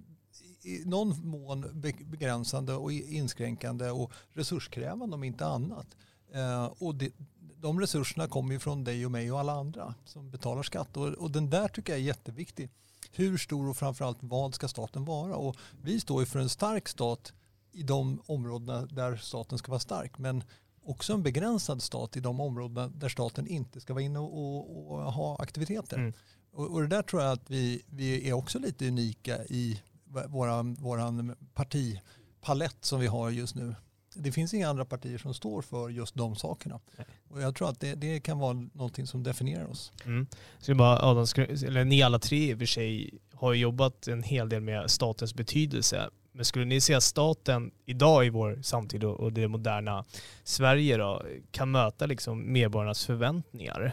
[0.62, 5.86] i någon mån begränsande och inskränkande och resurskrävande om inte annat.
[6.32, 7.12] Eh, och det,
[7.56, 11.06] de resurserna kommer ju från dig och mig och alla andra som betalar skatt och,
[11.06, 12.70] och den där tycker jag är jätteviktig.
[13.12, 15.36] Hur stor och framförallt vad ska staten vara?
[15.36, 17.32] Och vi står ju för en stark stat
[17.72, 20.18] i de områdena där staten ska vara stark.
[20.18, 20.44] Men
[20.82, 24.90] också en begränsad stat i de områden där staten inte ska vara inne och, och,
[24.90, 25.96] och ha aktiviteter.
[25.96, 26.12] Mm.
[26.52, 29.82] Och, och, det där tror jag att vi, vi är också lite unika i
[30.28, 33.74] våran, våran partipalett som vi har just nu.
[34.14, 36.80] Det finns inga andra partier som står för just de sakerna.
[36.96, 37.06] Nej.
[37.28, 39.92] Och jag tror att det, det kan vara någonting som definierar oss.
[40.04, 40.26] Mm.
[40.58, 44.48] Så bara, Adam, eller ni alla tre i och för sig har jobbat en hel
[44.48, 46.10] del med statens betydelse.
[46.32, 50.04] Men skulle ni säga att staten idag i vår samtid och det moderna
[50.44, 53.92] Sverige då, kan möta liksom medborgarnas förväntningar?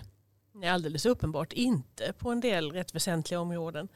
[0.54, 3.88] Nej, alldeles uppenbart inte på en del rätt väsentliga områden.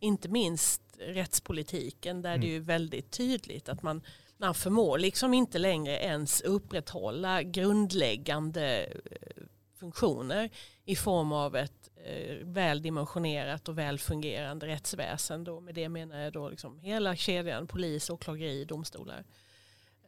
[0.00, 2.40] Inte minst rättspolitiken där mm.
[2.40, 4.02] det är väldigt tydligt att man,
[4.40, 9.42] man förmår liksom inte längre ens upprätthålla grundläggande eh,
[9.78, 10.50] funktioner
[10.84, 15.44] i form av ett eh, väldimensionerat väl dimensionerat och väl fungerande rättsväsen.
[15.44, 15.60] Då.
[15.60, 19.24] Med det menar jag då liksom hela kedjan polis, åklageri, domstolar.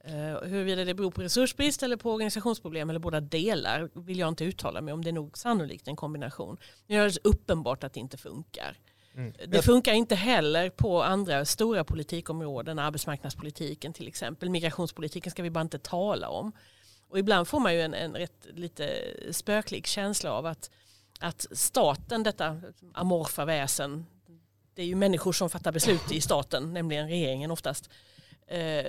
[0.04, 4.44] Eh, huruvida det beror på resursbrist eller på organisationsproblem eller båda delar vill jag inte
[4.44, 5.04] uttala mig om.
[5.04, 6.56] Det är nog sannolikt en kombination.
[6.86, 8.78] Men det är uppenbart att det inte funkar.
[9.16, 9.32] Mm.
[9.48, 14.50] Det funkar inte heller på andra stora politikområden, arbetsmarknadspolitiken till exempel.
[14.50, 16.52] Migrationspolitiken ska vi bara inte tala om.
[17.08, 20.70] Och ibland får man ju en, en rätt lite spöklik känsla av att
[21.22, 22.60] att staten, detta
[22.92, 24.06] amorfa väsen,
[24.74, 27.90] det är ju människor som fattar beslut i staten, nämligen regeringen oftast,
[28.46, 28.86] eh,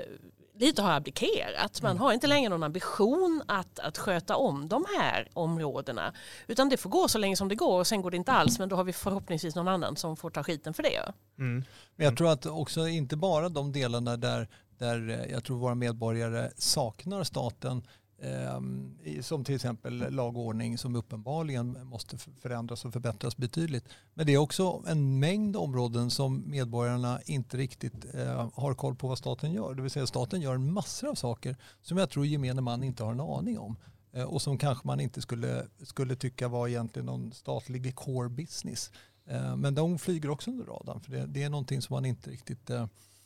[0.60, 1.82] lite har abdikerat.
[1.82, 6.14] Man har inte längre någon ambition att, att sköta om de här områdena.
[6.48, 8.60] Utan det får gå så länge som det går och sen går det inte alls
[8.60, 11.14] men då har vi förhoppningsvis någon annan som får ta skiten för det.
[11.38, 11.64] Mm.
[11.96, 16.52] Men jag tror att också inte bara de delarna där, där jag tror våra medborgare
[16.58, 17.84] saknar staten
[18.24, 23.86] Ehm, som till exempel lagordning som uppenbarligen måste förändras och förbättras betydligt.
[24.14, 29.08] Men det är också en mängd områden som medborgarna inte riktigt eh, har koll på
[29.08, 29.74] vad staten gör.
[29.74, 33.12] Det vill säga staten gör massor av saker som jag tror gemene man inte har
[33.12, 33.76] en aning om.
[34.14, 38.92] Eh, och som kanske man inte skulle, skulle tycka var egentligen någon statlig core business.
[39.26, 42.30] Eh, men de flyger också under radarn för det, det är någonting som man inte
[42.30, 42.70] riktigt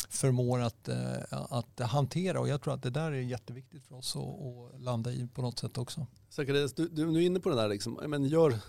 [0.09, 2.39] förmår att, eh, att hantera.
[2.39, 5.41] Och jag tror att det där är jätteviktigt för oss att, att landa i på
[5.41, 6.07] något sätt också.
[6.29, 8.59] Zacharias, du, du, är inne på det där, liksom, men gör,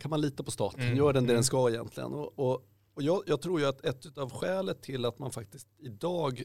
[0.00, 0.80] kan man lita på staten?
[0.80, 0.96] Mm.
[0.96, 1.34] Gör den det mm.
[1.34, 2.12] den ska egentligen?
[2.12, 5.68] Och, och, och jag, jag, tror ju att ett av skälet till att man faktiskt
[5.78, 6.42] idag,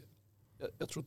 [0.57, 1.05] jag, jag tror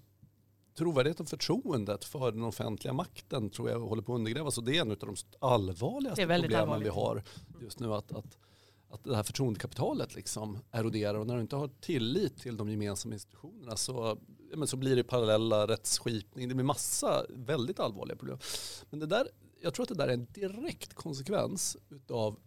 [0.78, 4.76] trovärdigheten och förtroendet för den offentliga makten tror jag håller på att undergrävas och det
[4.76, 6.86] är en av de allvarligaste problemen allvarligt.
[6.86, 7.22] vi har
[7.60, 7.94] just nu.
[7.94, 8.38] Att, att
[8.92, 13.14] att det här förtroendekapitalet liksom eroderar och när du inte har tillit till de gemensamma
[13.14, 14.18] institutionerna så,
[14.54, 16.48] men så blir det parallella rättsskipning.
[16.48, 18.38] Det blir massa väldigt allvarliga problem.
[18.90, 19.28] Men det där,
[19.62, 21.76] jag tror att det där är en direkt konsekvens
[22.08, 22.38] av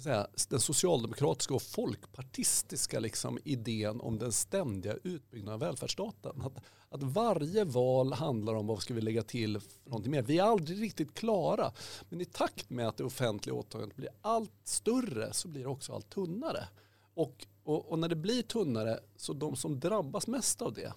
[0.00, 6.42] ska säga, den socialdemokratiska och folkpartistiska liksom idén om den ständiga utbyggnaden av välfärdsstaten.
[6.42, 10.22] Att, att varje val handlar om vad ska vi lägga till för någonting mer.
[10.22, 11.72] Vi är aldrig riktigt klara.
[12.08, 15.92] Men i takt med att det offentliga åtagandet blir allt större så blir det också
[15.92, 16.68] allt tunnare.
[17.14, 20.92] Och, och, och när det blir tunnare så de som drabbas mest av det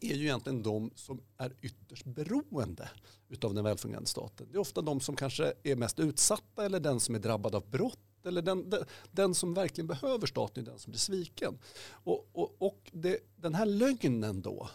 [0.00, 2.88] är ju egentligen de som är ytterst beroende
[3.28, 4.46] utav den välfungerande staten.
[4.50, 7.70] Det är ofta de som kanske är mest utsatta eller den som är drabbad av
[7.70, 11.58] brott eller den, den, den som verkligen behöver staten är den som blir sviken.
[11.90, 14.68] Och, och, och det, den här lögnen då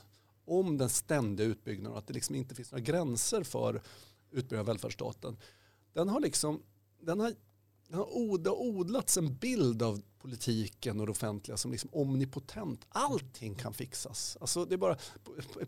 [0.46, 3.82] om den ständiga utbyggnaden och att det liksom inte finns några gränser för
[4.32, 5.38] utbyggnaden av välfärdsstaten.
[5.94, 6.62] Den har liksom,
[7.02, 7.34] den har,
[8.40, 12.86] det har odlats en bild av politiken och det offentliga som liksom omnipotent.
[12.90, 14.38] Allting kan fixas.
[14.42, 14.98] Alltså det är bara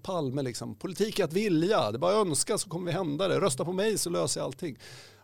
[0.01, 3.27] Palme liksom, politik är att vilja, det är bara att önska så kommer vi hända
[3.27, 4.77] det, rösta på mig så löser jag allting.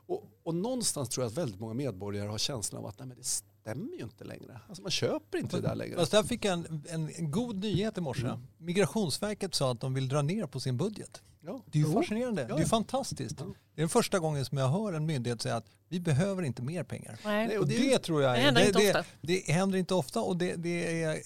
[0.05, 3.17] Och, och någonstans tror jag att väldigt många medborgare har känslan av att nej, men
[3.17, 3.23] det
[3.63, 4.59] stämmer ju inte längre.
[4.67, 5.95] Alltså man köper inte det där längre.
[5.95, 8.27] Fast där fick jag en, en, god nyhet i morse.
[8.27, 8.39] Mm.
[8.57, 11.21] Migrationsverket sa att de vill dra ner på sin budget.
[11.41, 11.63] Ja.
[11.65, 12.45] Det är ju fascinerande.
[12.49, 12.55] Ja.
[12.55, 13.35] Det är fantastiskt.
[13.39, 13.45] Ja.
[13.45, 16.61] Det är den första gången som jag hör en myndighet säga att vi behöver inte
[16.61, 17.19] mer pengar.
[17.25, 17.59] Nej.
[17.59, 19.05] Och det, det tror jag det händer det, inte det, ofta.
[19.21, 21.21] Det, händer inte ofta och det, det är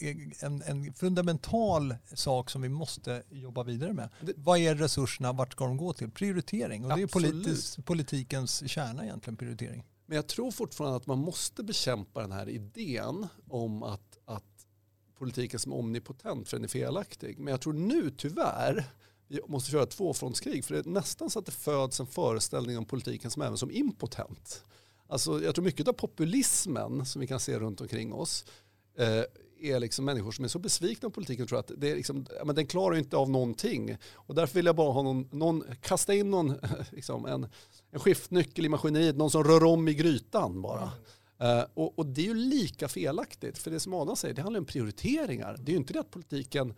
[0.46, 4.10] en, en, fundamental sak som vi måste jobba vidare med.
[4.36, 5.34] Vad är resurserna?
[5.34, 6.12] Vart ska de gå till?
[6.12, 6.86] Prioritering.
[6.86, 9.84] Och det är politisk, politikens kärna egentligen, prioritering.
[10.08, 14.68] Men jag tror fortfarande att man måste bekämpa den här idén om att, att
[15.18, 17.40] politiken som omnipotent för den är felaktig.
[17.40, 18.86] Men jag tror nu tyvärr
[19.28, 22.78] vi måste köra ett tvåfrontskrig för det är nästan så att det föds en föreställning
[22.78, 24.64] om politiken som även som impotent.
[25.08, 28.46] Alltså, jag tror mycket av populismen som vi kan se runt omkring oss
[28.98, 29.24] eh,
[29.62, 32.56] är liksom människor som är så besvikna på politiken tror att det är liksom, men
[32.56, 33.98] den klarar inte av någonting.
[34.14, 36.54] Och därför vill jag bara ha någon, någon kasta in någon,
[36.92, 37.48] liksom, en,
[37.92, 40.82] en skiftnyckel i maskineriet, någon som rör om i grytan bara.
[40.82, 41.58] Mm.
[41.58, 44.60] Uh, och, och, det är ju lika felaktigt, för det som Adam säger, det handlar
[44.60, 45.58] om prioriteringar.
[45.60, 46.74] Det är ju inte det att politiken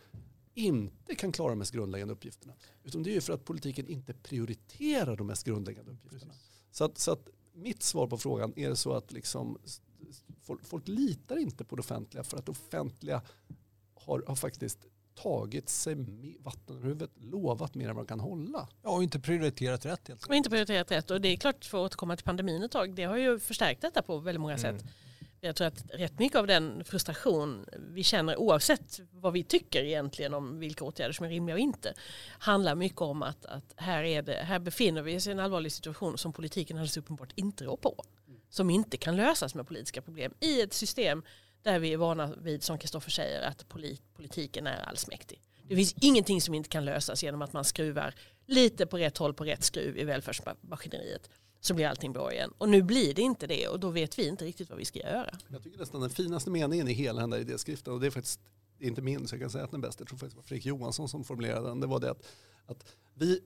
[0.54, 2.54] inte kan klara de mest grundläggande uppgifterna.
[2.84, 6.34] Utan det är ju för att politiken inte prioriterar de mest grundläggande uppgifterna.
[6.72, 9.58] Så att, så att mitt svar på frågan, är det så att liksom,
[10.50, 13.22] folk, folk litar inte på det offentliga för att det offentliga
[13.94, 14.80] har, har faktiskt
[15.16, 15.96] tagit sig
[16.40, 18.68] vatten över huvudet, lovat mer än man kan hålla.
[18.84, 20.08] Ja, och inte prioriterat rätt.
[20.08, 20.26] Helt.
[20.26, 21.12] Och inte prioriterat rätt.
[21.12, 23.82] Och det är klart, för att återkomma till pandemin ett tag, det har ju förstärkt
[23.82, 24.78] detta på väldigt många mm.
[24.78, 24.86] sätt.
[25.42, 30.34] Jag tror att rätt mycket av den frustration vi känner oavsett vad vi tycker egentligen
[30.34, 31.94] om vilka åtgärder som är rimliga och inte
[32.40, 35.72] handlar mycket om att, att här, är det, här befinner vi oss i en allvarlig
[35.72, 38.04] situation som politiken alldeles uppenbart inte rår på.
[38.50, 41.24] Som inte kan lösas med politiska problem i ett system
[41.64, 45.42] där vi är vana vid, som Kristoffer säger, att polit, politiken är allsmäktig.
[45.68, 49.34] Det finns ingenting som inte kan lösas genom att man skruvar lite på rätt håll
[49.34, 52.54] på rätt skruv i välfärdsmaskineriet så blir allting bra igen.
[52.58, 55.00] Och nu blir det inte det och då vet vi inte riktigt vad vi ska
[55.00, 55.38] göra.
[55.48, 58.40] Jag tycker nästan den finaste meningen i hela den där idéskriften och det är faktiskt
[58.80, 60.00] inte min så jag kan säga att den är bäst.
[60.00, 61.80] Jag tror faktiskt det var Fredrik Johansson som formulerade den.
[61.80, 62.26] Det var det att,
[62.66, 63.42] att vi,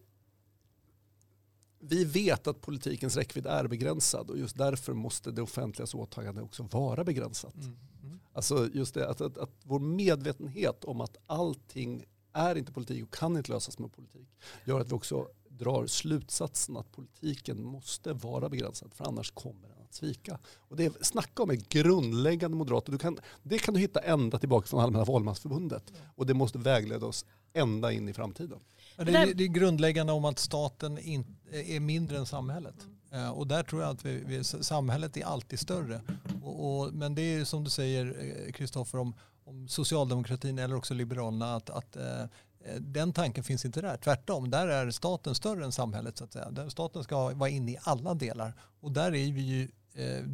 [1.85, 6.67] vi vet att politikens räckvidd är begränsad och just därför måste det offentligas åtagande också
[6.71, 7.55] vara begränsat.
[7.55, 7.77] Mm.
[8.03, 8.19] Mm.
[8.33, 13.13] Alltså just det att, att, att vår medvetenhet om att allting är inte politik och
[13.13, 14.29] kan inte lösas med politik
[14.65, 19.77] gör att vi också drar slutsatsen att politiken måste vara begränsad för annars kommer den
[19.83, 20.39] att svika.
[20.55, 22.85] Och det är, snacka om en grundläggande moderat.
[22.85, 27.05] Du kan, det kan du hitta ända tillbaka från Allmänna valmansförbundet och det måste vägleda
[27.05, 28.59] oss ända in i framtiden.
[28.95, 32.75] Ja, det, är, det är grundläggande om att staten in, är mindre än samhället.
[33.11, 33.31] Mm.
[33.31, 36.01] Och där tror jag att vi, vi, samhället är alltid större.
[36.43, 40.93] Och, och, men det är som du säger eh, Kristoffer om, om socialdemokratin eller också
[40.93, 42.25] liberalerna att, att eh,
[42.65, 43.97] Eh, den tanken finns inte där.
[43.97, 46.17] Tvärtom, där är staten större än samhället.
[46.17, 46.69] Så att säga.
[46.69, 48.53] Staten ska vara inne i alla delar.
[48.79, 50.25] Och där är vi ju eh,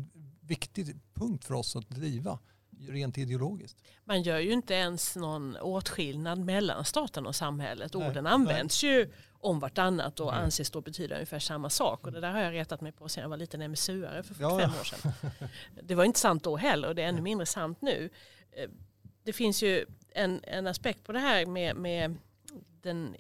[0.42, 2.40] viktig punkt för oss att driva
[2.88, 3.78] rent ideologiskt.
[4.06, 7.94] Man gör ju inte ens någon åtskillnad mellan staten och samhället.
[7.94, 8.92] Nej, Orden används nej.
[8.92, 10.44] ju om vartannat och mm.
[10.44, 12.08] anses då betyda ungefär samma sak.
[12.08, 14.60] Och det där har jag retat mig på sedan jag var liten MSU-are för 45
[14.60, 14.80] ja.
[14.80, 15.14] år sedan.
[15.84, 18.10] Det var inte sant då heller och det är ännu mindre sant nu.
[18.52, 18.70] Eh,
[19.24, 22.18] det finns ju en, en aspekt på det här med, med
[22.82, 23.16] den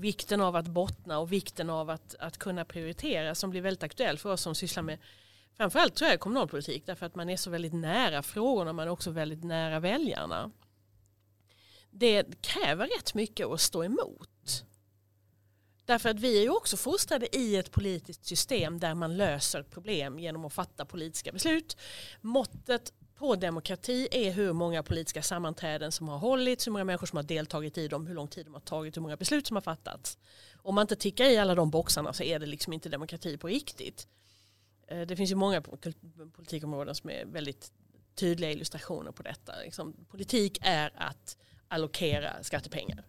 [0.00, 4.18] vikten av att bottna och vikten av att, att kunna prioritera som blir väldigt aktuell
[4.18, 4.98] för oss som sysslar med
[5.56, 9.10] framförallt tror jag kommunalpolitik därför att man är så väldigt nära frågorna man är också
[9.10, 10.50] väldigt nära väljarna.
[11.90, 14.64] Det kräver rätt mycket att stå emot.
[15.84, 20.18] Därför att vi är ju också fostrade i ett politiskt system där man löser problem
[20.18, 21.76] genom att fatta politiska beslut.
[22.20, 27.16] Måttet på demokrati är hur många politiska sammanträden som har hållits, hur många människor som
[27.16, 29.62] har deltagit i dem, hur lång tid de har tagit, hur många beslut som har
[29.62, 30.18] fattats.
[30.56, 33.46] Om man inte tickar i alla de boxarna så är det liksom inte demokrati på
[33.46, 34.08] riktigt.
[34.92, 35.62] Eh, det finns ju många
[36.32, 37.72] politikområden som är väldigt
[38.14, 39.52] tydliga illustrationer på detta.
[39.64, 41.36] Liksom, politik är att
[41.68, 43.04] allokera skattepengar.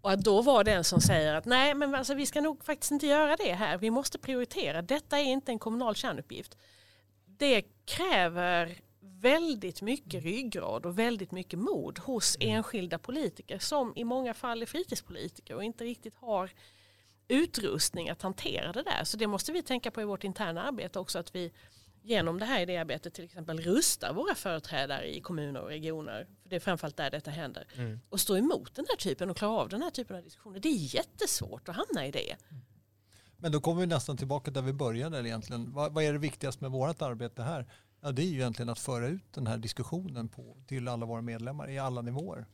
[0.00, 2.90] Och att då vara den som säger att nej men alltså, vi ska nog faktiskt
[2.90, 3.78] inte göra det här.
[3.78, 4.82] Vi måste prioritera.
[4.82, 6.58] Detta är inte en kommunal kärnuppgift.
[7.26, 12.56] Det kräver väldigt mycket ryggrad och väldigt mycket mod hos mm.
[12.56, 16.50] enskilda politiker som i många fall är fritidspolitiker och inte riktigt har
[17.28, 19.04] utrustning att hantera det där.
[19.04, 21.52] Så det måste vi tänka på i vårt interna arbete också att vi
[22.02, 26.26] genom det här idéarbetet till exempel rustar våra företrädare i kommuner och regioner.
[26.42, 27.66] För Det är framförallt där detta händer.
[27.76, 28.00] Mm.
[28.08, 30.60] Och stå emot den här typen och klara av den här typen av diskussioner.
[30.60, 32.36] Det är jättesvårt att hamna i det.
[33.36, 35.72] Men då kommer vi nästan tillbaka där vi började egentligen.
[35.72, 37.66] Vad, vad är det viktigaste med vårt arbete här?
[38.00, 41.22] Ja, det är ju egentligen att föra ut den här diskussionen på, till alla våra
[41.22, 42.46] medlemmar i alla nivåer.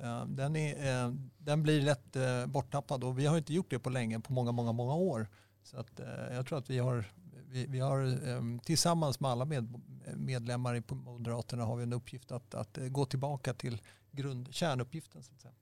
[0.00, 3.78] Eh, den, är, eh, den blir lätt eh, borttappad och vi har inte gjort det
[3.78, 5.28] på länge, på många, många, många år.
[5.62, 7.04] Så att, jag tror att vi har,
[7.48, 9.82] vi, vi har ehm, tillsammans med alla med,
[10.16, 15.22] medlemmar i Moderaterna har vi en uppgift att, att gå tillbaka till grund, kärnuppgiften.
[15.22, 15.54] Så att säga.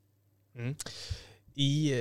[0.55, 0.75] Mm.
[1.55, 1.93] I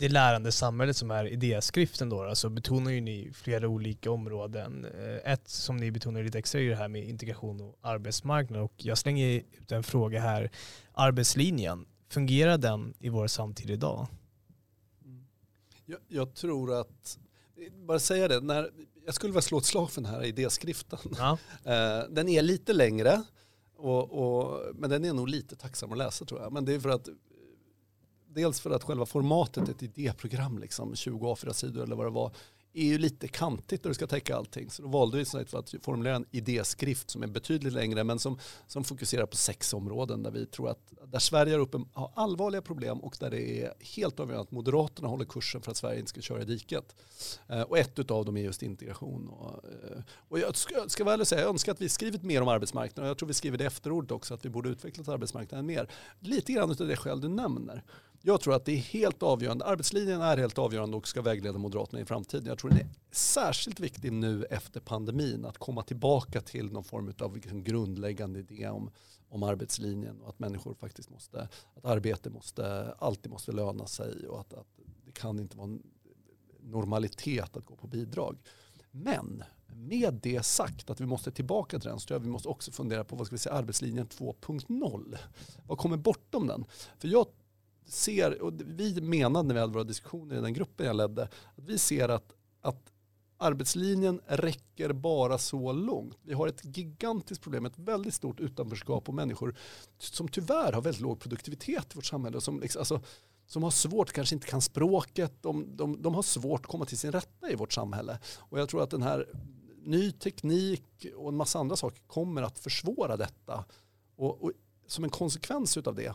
[0.00, 4.84] det lärande samhället som är idéskriften då, alltså betonar ju ni flera olika områden.
[4.84, 8.72] Eh, ett som ni betonar lite extra är det här med integration och arbetsmarknad och
[8.76, 10.50] jag slänger ut en fråga här.
[10.92, 14.06] Arbetslinjen, fungerar den i vår samtid idag?
[15.86, 17.18] Jag, jag tror att,
[17.86, 18.70] bara säga det, när,
[19.06, 20.98] jag skulle vilja slå ett slag för den här idéskriften.
[21.18, 21.38] Ja.
[21.64, 23.22] Eh, den är lite längre,
[23.76, 26.52] och, och, men den är nog lite tacksam att läsa tror jag.
[26.52, 27.08] Men det är för att
[28.34, 32.32] dels för att själva formatet, ett idéprogram, liksom, 20 A4-sidor eller vad det var,
[32.72, 34.70] är ju lite kantigt och du ska täcka allting.
[34.70, 38.38] Så då valde vi för att formulera en idéskrift som är betydligt längre men som,
[38.66, 42.62] som fokuserar på sex områden där vi tror att där Sverige har, upp har allvarliga
[42.62, 46.10] problem och där det är helt avgörande att Moderaterna håller kursen för att Sverige inte
[46.10, 46.96] ska köra i diket.
[47.48, 49.28] Eh, och ett av dem är just integration.
[49.28, 52.48] Och, eh, och jag ska, ska väl säga, jag önskar att vi skrivit mer om
[52.48, 55.88] arbetsmarknaden och jag tror vi skriver det efterordet också att vi borde utvecklat arbetsmarknaden mer.
[56.20, 57.84] Lite grann av det skäl du nämner.
[58.22, 62.00] Jag tror att det är helt avgörande, arbetslinjen är helt avgörande och ska vägleda Moderaterna
[62.00, 62.46] i framtiden.
[62.46, 67.12] Jag tror det är särskilt viktigt nu efter pandemin att komma tillbaka till någon form
[67.20, 68.90] av liksom grundläggande idé om,
[69.28, 74.40] om arbetslinjen och att människor faktiskt måste, att arbete måste, alltid måste löna sig och
[74.40, 75.82] att, att det kan inte vara en
[76.62, 78.38] normalitet att gå på bidrag.
[78.90, 83.04] Men med det sagt att vi måste tillbaka till den så vi måste också fundera
[83.04, 85.16] på vad ska vi säga, arbetslinjen 2.0.
[85.66, 86.64] Vad kommer bortom den?
[86.98, 87.26] För jag
[87.92, 91.64] ser, och vi menade när vi hade våra diskussioner i den gruppen jag ledde, att
[91.64, 92.92] vi ser att, att
[93.40, 96.18] arbetslinjen räcker bara så långt.
[96.22, 99.56] Vi har ett gigantiskt problem, ett väldigt stort utanförskap och människor
[99.98, 102.40] som tyvärr har väldigt låg produktivitet i vårt samhälle.
[102.40, 103.00] Som, liksom, alltså,
[103.46, 106.98] som har svårt, kanske inte kan språket, de, de, de har svårt att komma till
[106.98, 108.18] sin rätta i vårt samhälle.
[108.38, 109.28] Och jag tror att den här
[109.84, 113.64] ny teknik och en massa andra saker kommer att försvåra detta.
[114.16, 114.52] Och, och
[114.86, 116.14] som en konsekvens av det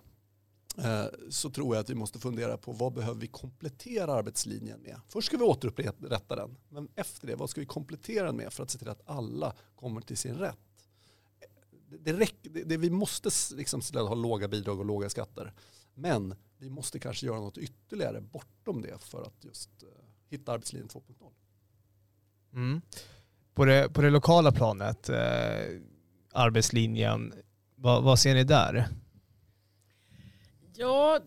[0.77, 5.01] Eh, så tror jag att vi måste fundera på vad behöver vi komplettera arbetslinjen med.
[5.07, 8.63] Först ska vi återupprätta den, men efter det, vad ska vi komplettera den med för
[8.63, 10.57] att se till att alla kommer till sin rätt?
[11.39, 15.53] Eh, det, räcker, det, det vi måste liksom ha låga bidrag och låga skatter,
[15.93, 19.89] men vi måste kanske göra något ytterligare bortom det för att just eh,
[20.29, 21.31] hitta arbetslinjen 2.0.
[22.53, 22.81] Mm.
[23.53, 25.79] På, det, på det lokala planet, eh,
[26.31, 27.33] arbetslinjen,
[27.75, 28.87] vad, vad ser ni där?
[30.77, 31.19] Ja,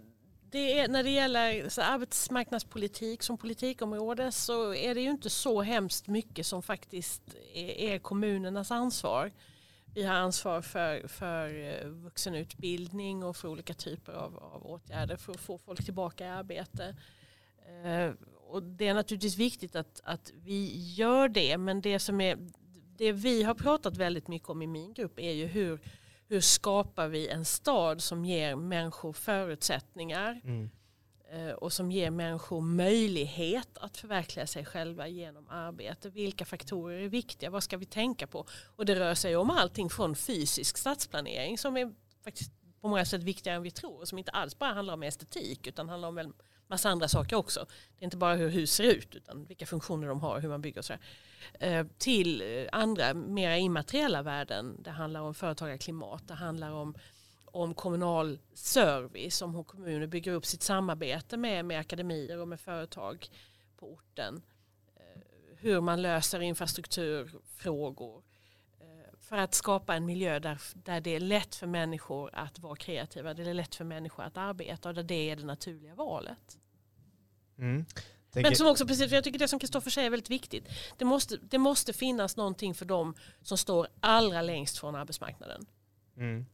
[0.51, 5.63] det är, när det gäller så arbetsmarknadspolitik som politikområde så är det ju inte så
[5.63, 7.23] hemskt mycket som faktiskt
[7.55, 9.33] är, är kommunernas ansvar.
[9.95, 15.33] Vi har ansvar för, för eh, vuxenutbildning och för olika typer av, av åtgärder för
[15.33, 16.97] att få folk tillbaka i arbete.
[17.85, 18.13] Eh,
[18.49, 22.39] och det är naturligtvis viktigt att, att vi gör det men det som är
[22.97, 25.81] det vi har pratat väldigt mycket om i min grupp är ju hur
[26.29, 30.71] hur skapar vi en stad som ger människor förutsättningar mm.
[31.31, 36.11] Eh, och som ger människor möjlighet att förverkliga sig själva genom arbete.
[36.11, 37.51] Vilka faktorer är viktiga?
[37.51, 38.47] Vad ska vi tänka på?
[38.77, 43.23] Och det rör sig om allting från fysisk stadsplanering som är faktiskt på många sätt
[43.23, 44.05] viktigare än vi tror.
[44.05, 46.33] Som inte alls bara handlar om estetik utan handlar om en
[46.67, 47.67] massa andra saker också.
[47.99, 50.63] Det är inte bara hur hus ser ut utan vilka funktioner de har, hur man
[50.63, 51.03] bygger och sådär.
[51.61, 54.77] Eh, till eh, andra mer immateriella värden.
[54.83, 56.95] Det handlar om företagarklimat, det handlar om,
[57.45, 62.61] om kommunal service, om hur kommuner bygger upp sitt samarbete med, med akademier och med
[62.61, 63.27] företag
[63.77, 64.43] på orten.
[64.97, 65.23] Eh,
[65.57, 68.23] hur man löser infrastrukturfrågor
[69.21, 73.35] för att skapa en miljö där, där det är lätt för människor att vara kreativa,
[73.35, 76.59] där det är lätt för människor att arbeta och där det är det naturliga valet.
[77.59, 77.85] Mm.
[78.35, 80.69] Men som också, precis, för jag tycker det som Kristoffer säger är väldigt viktigt.
[80.97, 85.67] Det måste, det måste finnas någonting för dem som står allra längst från arbetsmarknaden.
[86.17, 86.47] mm.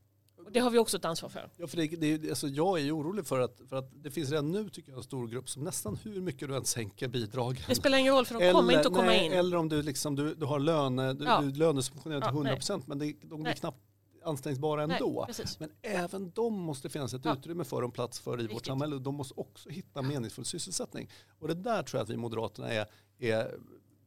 [0.47, 1.51] Och det har vi också ett ansvar för.
[1.57, 4.31] Ja, för det, det, alltså jag är ju orolig för att, för att det finns
[4.31, 7.63] redan nu tycker jag en stor grupp som nästan hur mycket du än sänker bidragen.
[7.69, 9.33] Det spelar ingen roll för de kommer inte att komma nej, in.
[9.33, 11.41] Eller om du, liksom, du, du har löne, du, Ja.
[11.41, 13.55] du lönesubventionerar till Ja, 100 procent men det, de blir Nej.
[13.55, 13.84] knappt
[14.25, 15.25] anställningsbara Nej, ändå.
[15.27, 15.61] precis.
[15.61, 17.33] Men även de måste finnas ett Ja.
[17.37, 18.67] utrymme för och en plats för i vårt Riktigt.
[18.67, 18.99] samhälle.
[18.99, 21.11] De måste också hitta meningsfull sysselsättning.
[21.39, 22.87] Och det där tror jag att vi Moderaterna är,
[23.19, 23.55] är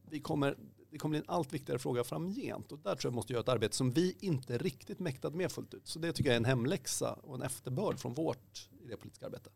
[0.10, 0.58] vi kommer,
[0.92, 2.72] det kommer bli en allt viktigare fråga framgent.
[2.72, 5.74] Och där tror jag måste göra ett arbete som vi inte riktigt mäktat med fullt
[5.74, 5.88] ut.
[5.88, 9.50] Så det tycker jag är en hemläxa och en efterbörd från vårt idépolitiska arbete.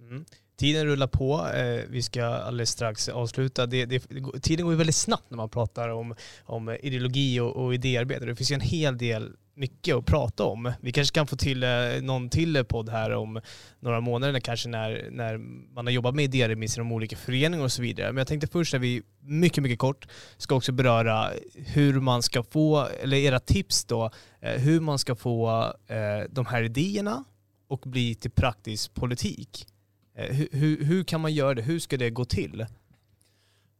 [0.00, 0.24] Mm.
[0.56, 1.46] Tiden rullar på.
[1.48, 3.66] Eh, vi ska alldeles strax avsluta.
[3.66, 4.00] Det, det,
[4.42, 6.14] tiden går ju väldigt snabbt när man pratar om,
[6.44, 8.24] om ideologi och, och idéarbete.
[8.26, 10.72] Det finns ju en hel del mycket att prata om.
[10.80, 11.68] Vi kanske kan få till eh,
[12.02, 13.40] någon till podd här om
[13.80, 15.38] några månader kanske när, när
[15.74, 18.12] man har jobbat med idéremisser om olika föreningar och så vidare.
[18.12, 22.42] Men jag tänkte först att vi mycket, mycket kort ska också beröra hur man ska
[22.42, 25.96] få, eller era tips då, eh, hur man ska få eh,
[26.30, 27.24] de här idéerna
[27.68, 29.66] och bli till praktisk politik.
[30.14, 31.62] Hur, hur, hur kan man göra det?
[31.62, 32.66] Hur ska det gå till?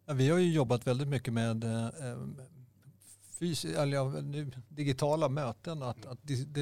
[0.06, 1.64] Ja, vi har ju jobbat väldigt mycket med
[3.42, 4.12] eh, eller ja,
[4.68, 6.18] digitala möten, att, att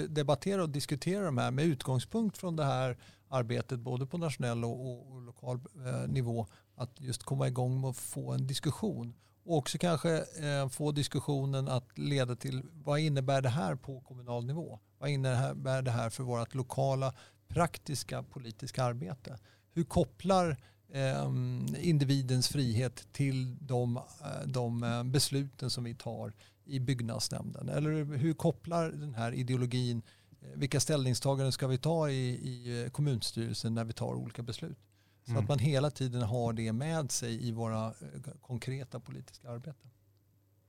[0.09, 2.97] debattera och diskutera de här med utgångspunkt från det här
[3.29, 6.47] arbetet både på nationell och, och, lokal eh, nivå.
[6.75, 9.15] Att just komma igång med att få en diskussion.
[9.45, 14.47] Och också kanske eh, få diskussionen att leda till vad innebär det här på kommunal
[14.47, 14.79] nivå?
[14.99, 17.15] Vad innebär det här för vårt lokala
[17.49, 19.39] praktiska politiska arbete?
[19.73, 20.57] Hur kopplar
[20.93, 21.31] eh,
[21.79, 26.33] individens frihet till de, eh, de eh, besluten som vi tar
[26.71, 27.69] i byggnadsnämnden?
[27.69, 30.03] Eller hur kopplar den här ideologin,
[30.43, 34.79] eh, vilka ställningstaganden ska vi ta i, i eh, kommunstyrelsen när vi tar olika beslut?
[35.25, 35.43] Så Mm.
[35.43, 39.91] att man hela tiden har det med sig i våra eh, konkreta politiska arbeten.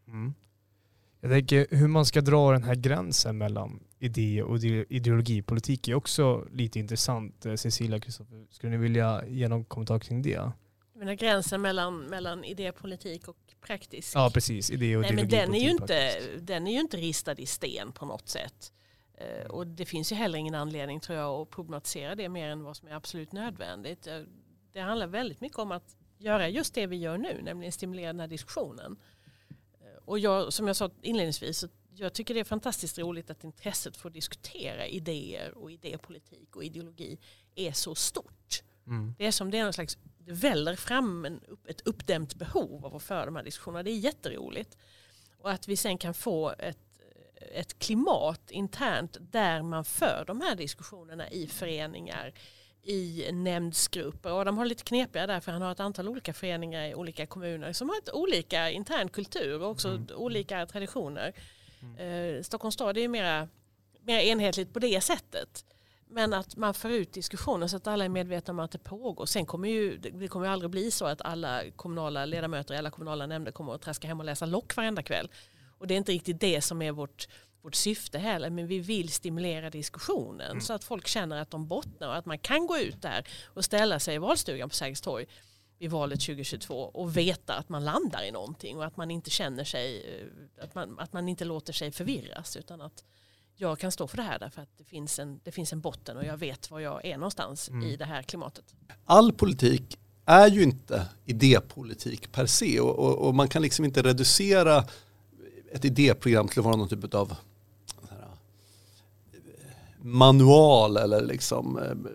[0.07, 0.33] Mm.
[1.19, 5.93] Jag tänker hur man ska dra den här gränsen mellan idé och ide- ideologipolitik är
[5.95, 7.45] också lite intressant.
[7.55, 10.51] Cecilia, Kristoffer, skulle ni vilja ge någon kommentar kring det?
[11.01, 14.15] Menar, gränsen mellan, mellan idépolitik och praktisk.
[14.15, 14.69] Ja, precis.
[14.71, 17.91] Idé och Nej, men den är, ju inte, den är ju inte ristad i sten
[17.91, 18.73] på något sätt.
[19.17, 22.63] Eh, Och det finns ju heller ingen anledning tror jag att problematisera det mer än
[22.63, 24.07] vad som är absolut nödvändigt.
[24.07, 24.19] Eh,
[24.73, 28.19] Det handlar väldigt mycket om att göra just det vi gör nu, nämligen stimulera den
[28.19, 28.97] här diskussionen.
[29.49, 33.97] Eh, Och jag, som jag sa inledningsvis, jag tycker det är fantastiskt roligt att intresset
[33.97, 37.17] för att diskutera idéer och idépolitik och ideologi
[37.55, 38.63] är så stort.
[38.87, 39.13] Mm.
[39.17, 42.95] Det är som det är någon slags, det väller fram en, ett uppdämt behov av
[42.95, 43.83] att föra de här diskussionerna.
[43.83, 44.77] Det är jätteroligt.
[45.37, 46.77] Och att vi sen kan få ett,
[47.35, 52.33] ett klimat internt där man för de här diskussionerna i föreningar,
[52.83, 54.31] i nämndsgrupper.
[54.31, 57.25] Och de har lite knepiga där för han har ett antal olika föreningar i olika
[57.25, 61.33] kommuner som har ett olika intern kultur och också olika traditioner.
[61.97, 63.47] Eh, Stockholms stad är ju mera,
[64.01, 65.65] mera enhetligt på det sättet.
[66.13, 69.25] Men att man för ut diskussionen så att alla är medvetna om att det pågår.
[69.25, 72.91] Sen kommer ju, det kommer ju aldrig bli så att alla kommunala ledamöter i alla
[72.91, 75.31] kommunala nämnder kommer att traska hem och läsa lock varenda kväll.
[75.77, 77.27] Och det är inte riktigt det som är vårt,
[77.61, 78.49] vårt syfte heller.
[78.49, 82.39] Men vi vill stimulera diskussionen så att folk känner att de bottnar och att man
[82.39, 85.25] kan gå ut där och ställa sig i valstugan på Sergels torg
[85.79, 89.63] i valet 2022 och veta att man landar i någonting och att man inte känner
[89.63, 90.15] sig,
[90.57, 93.03] eh, att man, att man inte låter sig förvirras utan att
[93.61, 96.17] jag kan stå för det här därför att det finns en, det finns en botten
[96.17, 98.65] och jag vet var jag är någonstans i det här klimatet.
[99.05, 104.01] all politik är ju inte idépolitik per se och, och, och man kan liksom inte
[104.01, 104.85] reducera
[105.71, 107.35] ett idéprogram till att vara någon typ av
[108.09, 108.27] här,
[110.01, 112.11] manual eller liksom eh,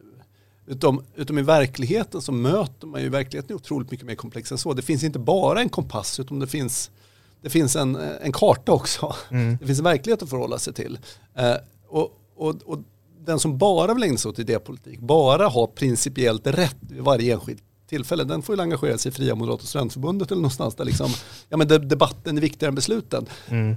[0.67, 4.59] utom, utom i verkligheten så möter man ju verkligheten är otroligt mycket mer komplex än
[4.59, 4.73] så.
[4.73, 6.91] Det finns inte bara en kompass utan det finns,
[7.43, 9.15] det finns en, en karta också.
[9.31, 9.57] Mm.
[9.61, 10.99] Det finns en verklighet att förhålla sig till.
[11.35, 11.55] Eh,
[11.89, 12.79] och, och, och
[13.27, 17.63] den som bara vill ägna sig åt idépolitik, bara har principiellt rätt vid varje enskilt
[17.89, 21.11] tillfälle, den får ju engagera sig i Fria Moderata Studentförbundet eller någonstans där liksom,
[21.49, 23.27] ja, men de- debatten är viktigare än besluten.
[23.49, 23.77] Mm.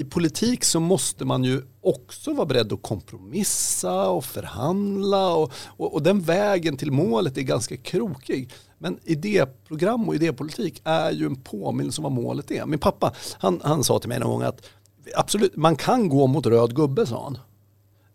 [0.00, 5.94] I politik så måste man ju också vara beredd att kompromissa och förhandla och, och,
[5.94, 8.50] och den vägen till målet är ganska krokig.
[8.78, 12.66] Men idéprogram och idépolitik är ju en påminnelse om vad målet är.
[12.66, 14.62] Min pappa, han, han sa till mig någon gång att
[15.16, 17.38] absolut, man kan gå mot röd gubbe, sa han.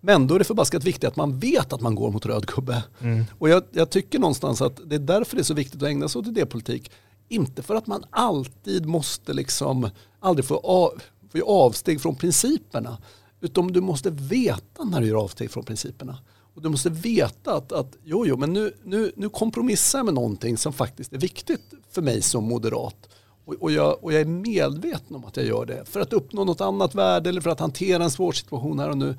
[0.01, 2.83] Men då är det förbaskat viktigt att man vet att man går mot röd gubbe.
[3.01, 3.25] Mm.
[3.39, 6.09] Och jag, jag tycker någonstans att det är därför det är så viktigt att ägna
[6.09, 6.91] sig åt idépolitik.
[7.29, 11.01] Inte för att man alltid måste liksom, aldrig få, av,
[11.41, 12.97] får göra avsteg från principerna.
[13.41, 16.17] Utan du måste veta när du gör avsteg från principerna.
[16.55, 20.13] Och du måste veta att, att jo, jo, men nu, nu, nu kompromissar jag med
[20.13, 23.09] någonting som faktiskt är viktigt för mig som moderat.
[23.45, 26.43] Och, och, jag, och jag är medveten om att jag gör det för att uppnå
[26.43, 29.17] något annat värde eller för att hantera en svår situation här och nu.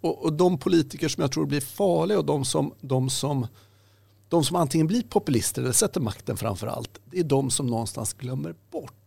[0.00, 3.46] Och, och de politiker som jag tror blir farliga och de som, de som
[4.28, 8.12] de som antingen blir populister eller sätter makten framför allt, det är de som någonstans
[8.12, 9.05] glömmer bort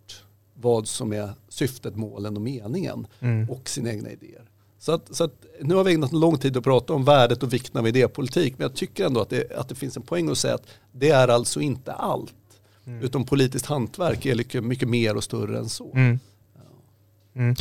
[0.62, 3.50] vad som är syftet, målen och meningen mm.
[3.50, 4.44] och sina egna idéer.
[4.80, 7.44] Så, att, så att, nu har vi ägnat en lång tid att prata om värdet
[7.44, 10.30] och vikten av idépolitik, men jag tycker ändå att det, att det finns en poäng
[10.30, 12.34] att säga att det är alltså inte allt.
[12.86, 13.04] Mm.
[13.04, 15.92] Utan politiskt hantverk är mycket, mycket mer och större än så.
[15.94, 16.20] Mm.
[17.36, 17.56] Mm.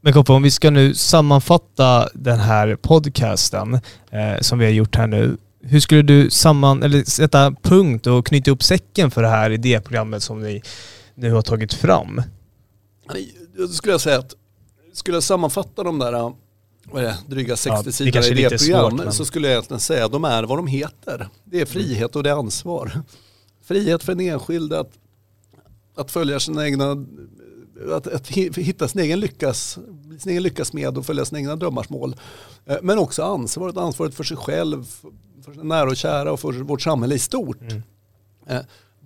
[0.00, 3.74] Men Koppa, om vi ska nu sammanfatta den här podcasten
[4.10, 5.36] eh, som vi har gjort här nu.
[5.60, 10.22] Hur skulle du samman, eller sätta punkt och knyta upp säcken för det här idéprogrammet
[10.22, 10.62] som ni
[11.16, 12.22] nu har tagit fram?
[13.56, 14.34] Då skulle jag säga att
[14.92, 16.32] skulle jag sammanfatta de där
[16.92, 19.12] vad är det, dryga 60 ja, sidor idéprogram men...
[19.12, 21.28] så skulle jag egentligen säga att de är vad de heter.
[21.44, 23.02] Det är frihet och det är ansvar.
[23.64, 24.92] Frihet för den enskilde att,
[25.96, 27.06] att följa sina egna,
[27.92, 29.78] att, att hitta sin egen, lyckas,
[30.18, 32.16] sin egen lyckas med och följa sina egna drömmars mål.
[32.66, 34.84] Eh, men också ansvaret, ansvaret för sig själv,
[35.44, 37.60] för sina nära och kära och för vårt samhälle i stort.
[37.60, 37.82] Mm.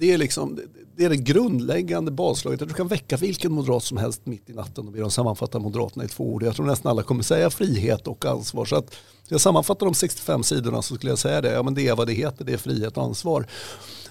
[0.01, 0.61] Det är, liksom,
[0.97, 2.69] det är det grundläggande baslaget.
[2.69, 6.05] Du kan väcka vilken moderat som helst mitt i natten och be dem sammanfatta Moderaterna
[6.05, 6.43] i två ord.
[6.43, 8.65] Jag tror nästan alla kommer säga frihet och ansvar.
[8.65, 8.97] Så att
[9.29, 11.53] jag sammanfattar de 65 sidorna så skulle jag säga det.
[11.53, 13.47] Ja, men det är vad det heter, det är frihet och ansvar.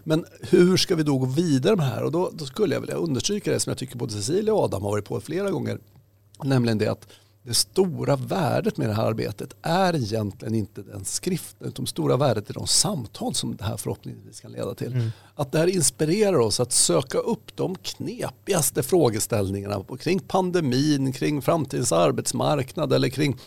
[0.04, 2.04] Men hur ska vi då gå vidare med det här?
[2.04, 4.84] Och då, då skulle jag vilja understryka det som jag tycker både Cecilia och Adam
[4.84, 5.80] har varit på flera gånger.
[6.44, 7.08] Nämligen det att
[7.44, 12.18] det stora värdet med det här arbetet är egentligen inte den skriften utan det stora
[12.18, 14.94] värdet är de samtal som det här förhoppningsvis kan leda till.
[14.94, 15.10] Mm.
[15.36, 21.92] Att det här inspirerar oss att söka upp de knepigaste frågeställningarna kring pandemin, kring framtidens
[21.92, 23.38] arbetsmarknad eller kring,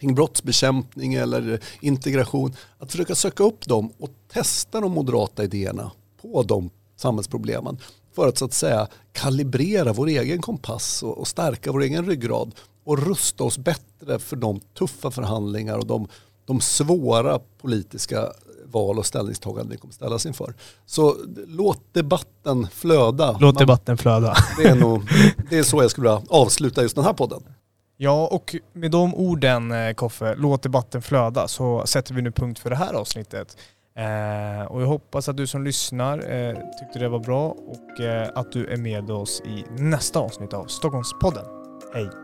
[0.00, 2.56] kring brottsbekämpning eller integration.
[2.78, 5.90] Att försöka söka upp dem och testa de moderata idéerna
[6.22, 7.78] på de samhällsproblemen
[8.14, 12.54] för att så att säga kalibrera vår egen kompass och, och stärka vår egen ryggrad
[12.84, 16.08] och rusta oss bättre för de tuffa förhandlingar och de,
[16.44, 18.28] de svåra politiska
[18.64, 20.54] val och ställningstaganden vi kommer ställas inför.
[20.86, 21.16] Så
[21.46, 23.36] låt debatten flöda.
[23.40, 24.34] Låt debatten flöda.
[24.58, 25.02] Det är, nog,
[25.50, 27.42] det är så jag skulle vilja avsluta just den här podden.
[27.96, 32.58] Ja, och med de orden eh, Koffe, låt debatten flöda, så sätter vi nu punkt
[32.58, 33.56] för det här avsnittet.
[33.96, 38.28] Eh, och jag hoppas att du som lyssnar eh, tyckte det var bra och eh,
[38.34, 41.44] att du är med oss i nästa avsnitt av Stockholmspodden.
[41.94, 42.23] Hej!